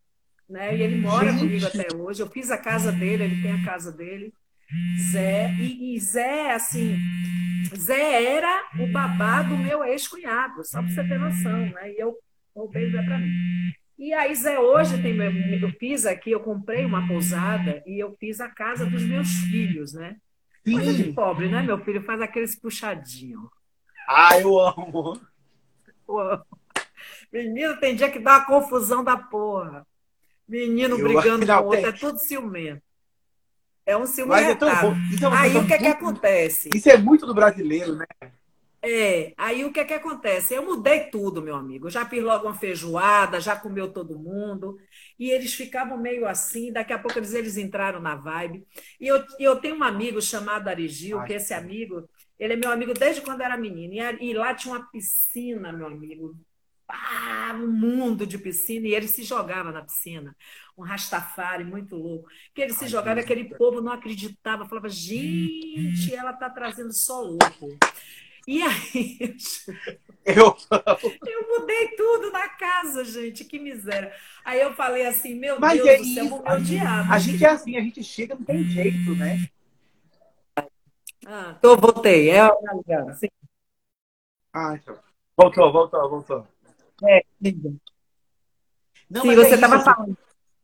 [0.48, 0.76] né?
[0.76, 1.40] E ele mora Gente.
[1.40, 2.22] comigo até hoje.
[2.22, 4.32] Eu fiz a casa dele, ele tem a casa dele.
[5.12, 6.96] Zé, e, e Zé, assim,
[7.76, 11.92] Zé era o babá do meu ex-cunhado, só para você ter noção, né?
[11.92, 12.16] E eu
[12.54, 13.30] roubei Zé para mim.
[13.98, 18.40] E aí, Zé, hoje tem eu fiz aqui, eu comprei uma pousada e eu fiz
[18.40, 20.16] a casa dos meus filhos, né?
[20.64, 21.62] Coisa de pobre, né?
[21.62, 23.48] Meu filho faz aqueles puxadinhos.
[24.08, 25.20] Ah, eu amo.
[26.08, 26.44] Eu amo.
[27.32, 29.86] Menino, tem dia que dá uma confusão da porra.
[30.46, 32.82] Menino eu brigando com o outro, é tudo ciumento.
[33.86, 34.94] É um ciúme Mas é tão bom.
[35.12, 36.70] Então, aí então, o que é que acontece?
[36.74, 38.06] Isso é muito do brasileiro, né?
[38.86, 40.54] É, aí o que é que acontece?
[40.54, 41.88] Eu mudei tudo, meu amigo.
[41.88, 44.78] Já fiz logo uma feijoada, já comeu todo mundo.
[45.18, 48.66] E eles ficavam meio assim, daqui a pouco eles, eles entraram na vibe.
[49.00, 52.70] E eu, eu tenho um amigo chamado Arigil, Ai, que esse amigo, ele é meu
[52.70, 53.94] amigo desde quando era menino.
[53.94, 56.36] E, e lá tinha uma piscina, meu amigo,
[56.88, 60.36] ah, um mundo de piscina, e ele se jogava na piscina.
[60.76, 62.28] Um Rastafari muito louco.
[62.54, 63.58] Que ele se Ai, jogava, Deus aquele Deus.
[63.58, 67.82] povo não acreditava, falava, gente, ela está trazendo só louco.
[68.46, 69.36] E aí,
[70.24, 70.56] eu,
[71.24, 74.12] eu mudei tudo na casa, gente, que miséria.
[74.44, 77.10] Aí eu falei assim, meu Mas Deus é do céu, vou me odiar.
[77.12, 79.48] A gente é assim, a gente chega, não tem jeito, né?
[81.26, 82.30] Ah, tô, voltei.
[82.30, 82.40] É,
[83.10, 83.28] assim.
[84.52, 84.98] Ah, então.
[85.36, 86.53] Voltou, voltou, voltou.
[87.02, 87.24] É,
[89.10, 90.18] não, Sim, você estava é falando.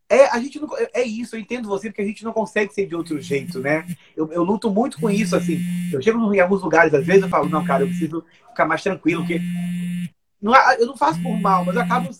[0.09, 2.87] É, a gente não, é isso, eu entendo você, porque a gente não consegue ser
[2.87, 3.87] de outro jeito, né?
[4.17, 5.61] Eu, eu luto muito com isso, assim.
[5.93, 8.83] Eu chego em alguns lugares, às vezes, eu falo, não, cara, eu preciso ficar mais
[8.83, 9.41] tranquilo, porque
[10.43, 12.11] não, eu não faço por mal, mas eu acabo,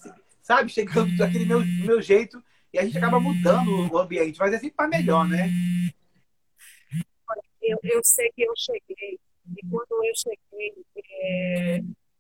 [0.41, 2.41] sabe, chegando daquele meu, meu jeito
[2.73, 5.49] e a gente acaba mudando o ambiente, mas é sempre para melhor, né?
[7.61, 9.19] Eu, eu sei que eu cheguei,
[9.57, 11.79] e quando eu cheguei, é,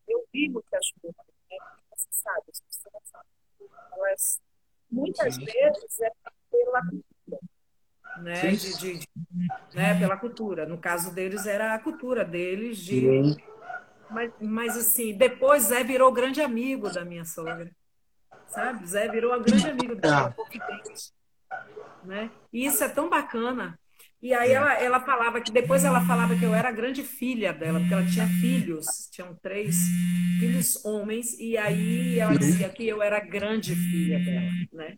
[0.08, 1.30] eu vi muitas coisas
[2.10, 3.26] sabe, as pessoas sabem.
[3.92, 4.40] Elas,
[4.90, 5.44] muitas Sim.
[5.44, 6.12] vezes, é
[6.50, 7.38] pela cultura.
[8.18, 9.08] Né, de, de, de,
[9.72, 10.66] né, pela cultura.
[10.66, 13.00] No caso deles, era a cultura deles de.
[13.00, 13.36] Sim.
[14.10, 17.70] Mas, mas, assim, depois Zé virou grande amigo da minha sogra.
[18.48, 18.84] Sabe?
[18.84, 20.34] Zé virou um grande amigo dela,
[21.48, 21.66] ah.
[22.02, 22.30] né?
[22.52, 23.78] E isso é tão bacana.
[24.22, 27.52] E aí ela, ela falava que depois ela falava que eu era a grande filha
[27.54, 29.76] dela, porque ela tinha filhos, tinham três
[30.38, 34.96] filhos homens, e aí ela dizia que eu era a grande filha dela, né?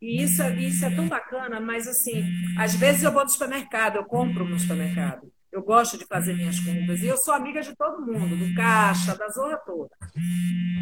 [0.00, 2.24] E isso, isso é tão bacana, mas assim,
[2.58, 5.32] às vezes eu vou no supermercado, eu compro no supermercado.
[5.54, 7.00] Eu gosto de fazer minhas compras.
[7.00, 9.96] E eu sou amiga de todo mundo, do caixa, da zona toda.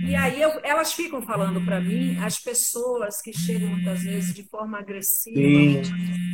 [0.08, 4.42] E aí eu, elas ficam falando para mim, as pessoas que chegam muitas vezes de
[4.44, 5.82] forma agressiva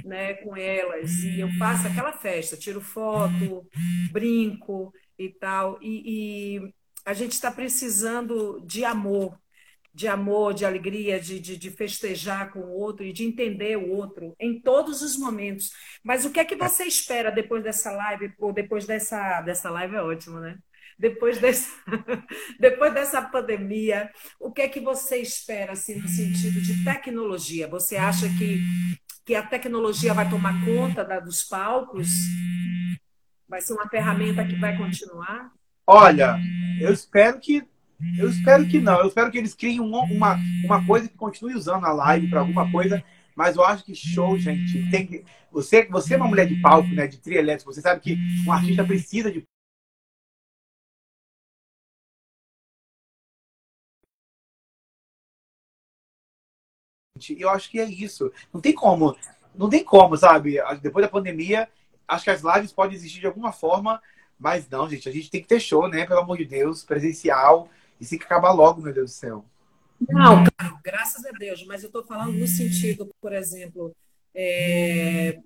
[0.05, 1.11] né, com elas.
[1.25, 3.67] E eu faço aquela festa, tiro foto,
[4.13, 5.77] brinco e tal.
[5.83, 6.75] E, e
[7.05, 9.37] a gente está precisando de amor,
[9.99, 13.91] de amor, de alegria, de, de, de, festejar com o outro e de entender o
[13.91, 15.73] outro em todos os momentos.
[16.05, 19.97] Mas o que é que você espera depois dessa live, ou depois dessa, dessa live
[19.97, 20.57] é ótimo, né?
[20.97, 21.69] Depois dessa,
[22.61, 27.67] depois dessa pandemia, o que é que você espera assim, no sentido de tecnologia?
[27.67, 28.61] Você acha que,
[29.27, 32.09] que a tecnologia vai tomar conta da, dos palcos?
[33.49, 35.51] Vai ser uma ferramenta que vai continuar?
[35.85, 36.37] Olha,
[36.81, 37.67] eu espero que
[38.19, 39.01] eu espero que não.
[39.01, 42.41] Eu espero que eles criem uma, uma, uma coisa que continue usando a live para
[42.41, 43.03] alguma coisa.
[43.35, 45.25] Mas eu acho que show, gente, tem que.
[45.53, 47.07] Você, você é uma mulher de palco, né?
[47.07, 49.45] De trio elétrico, você sabe que um artista precisa de
[57.37, 58.33] eu acho que é isso.
[58.53, 59.17] Não tem como,
[59.55, 60.57] não tem como, sabe?
[60.81, 61.69] Depois da pandemia,
[62.07, 64.01] acho que as lives podem existir de alguma forma,
[64.39, 66.07] mas não, gente, a gente tem que ter show, né?
[66.07, 67.69] Pelo amor de Deus, presencial.
[68.01, 69.45] Isso tem que acabar logo, meu Deus do céu.
[70.09, 73.95] Não, claro, graças a Deus, mas eu estou falando no sentido, por exemplo,
[74.35, 75.41] é...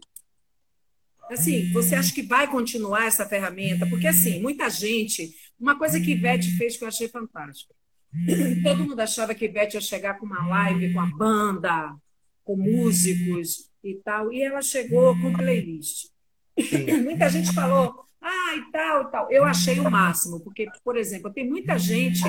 [1.30, 3.86] assim, você acha que vai continuar essa ferramenta?
[3.86, 7.74] Porque, assim, muita gente, uma coisa que Ivete fez que eu achei fantástica.
[8.62, 11.96] Todo mundo achava que Ivete ia chegar com uma live, com a banda,
[12.44, 16.08] com músicos e tal, e ela chegou com playlist.
[17.02, 19.30] Muita gente falou, ah, e tal, e tal.
[19.30, 22.22] Eu achei o máximo, porque, por exemplo, tem muita gente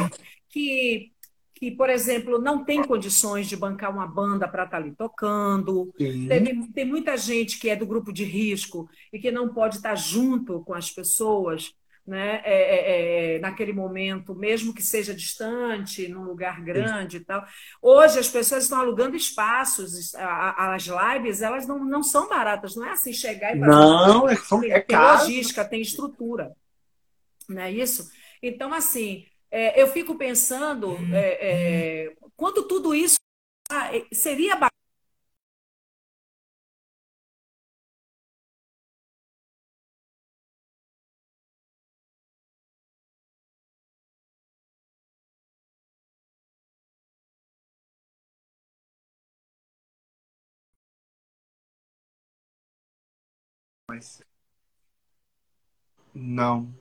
[0.49, 1.11] que,
[1.53, 5.93] que por exemplo, não tem condições de bancar uma banda para estar tá ali tocando.
[5.97, 9.89] Tem, tem muita gente que é do grupo de risco e que não pode estar
[9.89, 11.73] tá junto com as pessoas
[12.05, 17.45] né, é, é, é, naquele momento, mesmo que seja distante, num lugar grande e tal.
[17.81, 22.91] Hoje as pessoas estão alugando espaços, as lives elas não, não são baratas, não é
[22.91, 23.71] assim chegar e fazer.
[23.71, 26.51] Não, é, tem, é tem logística, tem estrutura,
[27.47, 28.09] não é isso?
[28.41, 33.15] Então, assim, é, eu fico pensando é, é, quando tudo isso
[33.69, 34.82] ah, seria bacana
[53.93, 54.23] Mas.
[56.15, 56.73] Não.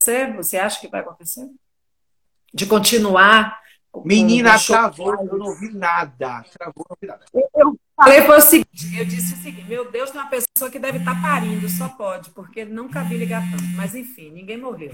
[0.00, 1.48] Você, você acha que vai acontecer?
[2.54, 3.60] De continuar?
[4.04, 6.44] Menina, travou, eu não ouvi nada.
[6.56, 7.24] Travou, não ouvi nada.
[7.34, 10.78] Eu falei foi o seguinte: eu disse o seguinte, meu Deus, tem uma pessoa que
[10.78, 13.64] deve estar tá parindo, só pode, porque nunca vi ligar tanto.
[13.74, 14.92] Mas enfim, ninguém morreu.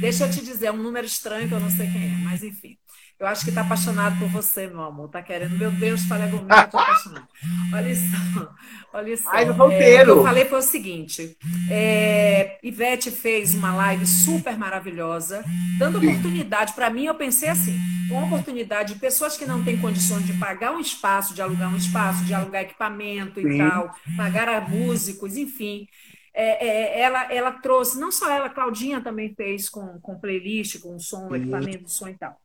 [0.00, 2.44] Deixa eu te dizer, é um número estranho que eu não sei quem é, mas
[2.44, 2.78] enfim.
[3.20, 5.06] Eu acho que está apaixonado por você, meu amor.
[5.06, 7.28] Está querendo, meu Deus, fale comigo, eu estou apaixonado.
[7.74, 8.54] Olha só,
[8.92, 9.30] olha só.
[9.32, 11.36] Ai, no É, o que eu falei foi o seguinte:
[11.68, 15.44] é, Ivete fez uma live super maravilhosa,
[15.78, 16.74] dando oportunidade.
[16.74, 17.76] Para mim, eu pensei assim:
[18.08, 21.76] uma oportunidade de pessoas que não têm condições de pagar um espaço, de alugar um
[21.76, 23.58] espaço, de alugar equipamento e Sim.
[23.58, 25.88] tal, pagar a músicos, enfim.
[26.34, 30.98] É, é, ela, ela trouxe, não só ela, Claudinha também fez com, com playlist, com
[30.98, 32.38] som, equipamento de som e tal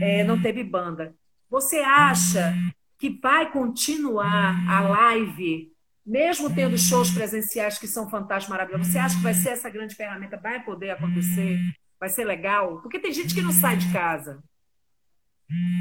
[0.00, 1.14] é, não teve banda.
[1.50, 2.54] Você acha
[2.98, 5.72] que vai continuar a live,
[6.04, 8.88] mesmo tendo shows presenciais que são fantásticos, maravilhosos?
[8.88, 10.36] Você acha que vai ser essa grande ferramenta?
[10.36, 11.58] Vai poder acontecer?
[11.98, 12.80] Vai ser legal?
[12.80, 14.42] Porque tem gente que não sai de casa.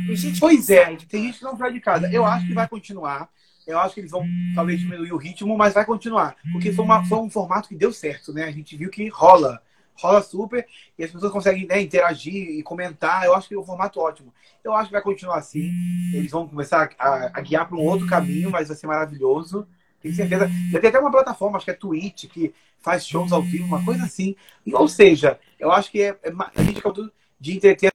[0.06, 2.12] Tem gente pois é, tem gente que não sai de casa.
[2.12, 3.30] Eu acho que vai continuar.
[3.68, 6.36] Eu acho que eles vão talvez diminuir o ritmo, mas vai continuar.
[6.52, 8.44] Porque foi, uma, foi um formato que deu certo, né?
[8.44, 9.62] A gente viu que rola
[9.96, 13.26] rola super e as pessoas conseguem né, interagir e comentar.
[13.26, 14.34] Eu acho que é um formato ótimo.
[14.64, 15.72] Eu acho que vai continuar assim.
[16.14, 19.68] Eles vão começar a, a guiar para um outro caminho, mas vai ser maravilhoso.
[20.02, 20.50] Tenho certeza.
[20.72, 23.84] Já tem até uma plataforma, acho que é Twitch, que faz shows ao vivo, uma
[23.84, 24.36] coisa assim.
[24.72, 27.10] Ou seja, eu acho que é, é a gente acabou
[27.40, 27.92] de entreter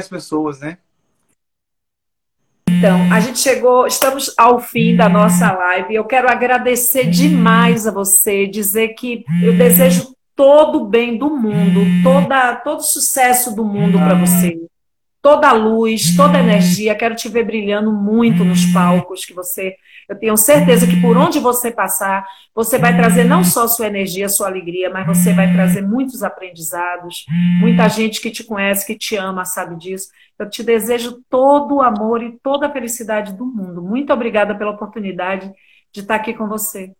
[0.00, 0.78] as pessoas, né?
[2.78, 5.96] Então, a gente chegou, estamos ao fim da nossa live.
[5.96, 11.80] Eu quero agradecer demais a você, dizer que eu desejo todo o bem do mundo,
[12.04, 14.56] toda, todo sucesso do mundo para você.
[15.20, 16.94] Toda a luz, toda a energia.
[16.94, 19.74] Quero te ver brilhando muito nos palcos que você.
[20.08, 24.28] Eu tenho certeza que por onde você passar, você vai trazer não só sua energia,
[24.28, 27.26] sua alegria, mas você vai trazer muitos aprendizados.
[27.60, 30.08] Muita gente que te conhece, que te ama, sabe disso.
[30.38, 33.82] Eu te desejo todo o amor e toda a felicidade do mundo.
[33.82, 35.52] Muito obrigada pela oportunidade
[35.92, 36.92] de estar aqui com você.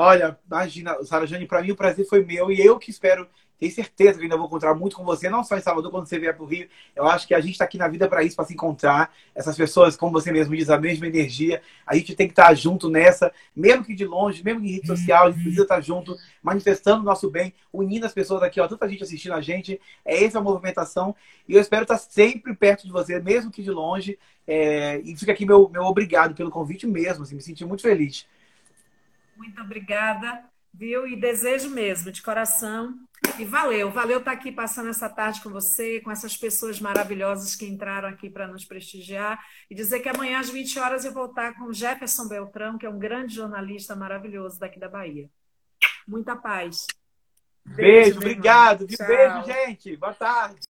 [0.00, 3.28] Olha, imagina, Sara Jane, para mim o prazer foi meu e eu que espero,
[3.58, 6.18] tenho certeza que ainda vou encontrar muito com você, não só em Salvador, quando você
[6.18, 6.68] vier para o Rio.
[6.94, 9.12] Eu acho que a gente está aqui na vida para isso, para se encontrar.
[9.34, 11.60] Essas pessoas, como você mesmo diz, a mesma energia.
[11.84, 14.72] A gente tem que estar tá junto nessa, mesmo que de longe, mesmo que em
[14.74, 18.42] rede social, a gente precisa estar tá junto, manifestando o nosso bem, unindo as pessoas
[18.42, 19.80] aqui, ó, tanta gente assistindo a gente.
[20.04, 21.14] É essa a movimentação.
[21.48, 24.16] E eu espero estar tá sempre perto de você, mesmo que de longe.
[24.46, 25.00] É...
[25.00, 28.24] E fica aqui meu, meu obrigado pelo convite mesmo, assim, me senti muito feliz.
[29.36, 31.06] Muito obrigada, viu?
[31.06, 32.94] E desejo mesmo, de coração.
[33.38, 37.66] E valeu, valeu estar aqui passando essa tarde com você, com essas pessoas maravilhosas que
[37.66, 39.44] entraram aqui para nos prestigiar.
[39.70, 42.90] E dizer que amanhã às 20 horas eu vou estar com Jefferson Beltrão, que é
[42.90, 45.28] um grande jornalista maravilhoso daqui da Bahia.
[46.06, 46.86] Muita paz.
[47.64, 48.86] Beijo, Beijo obrigado.
[48.86, 49.96] Beijo, gente.
[49.96, 50.68] Boa tarde.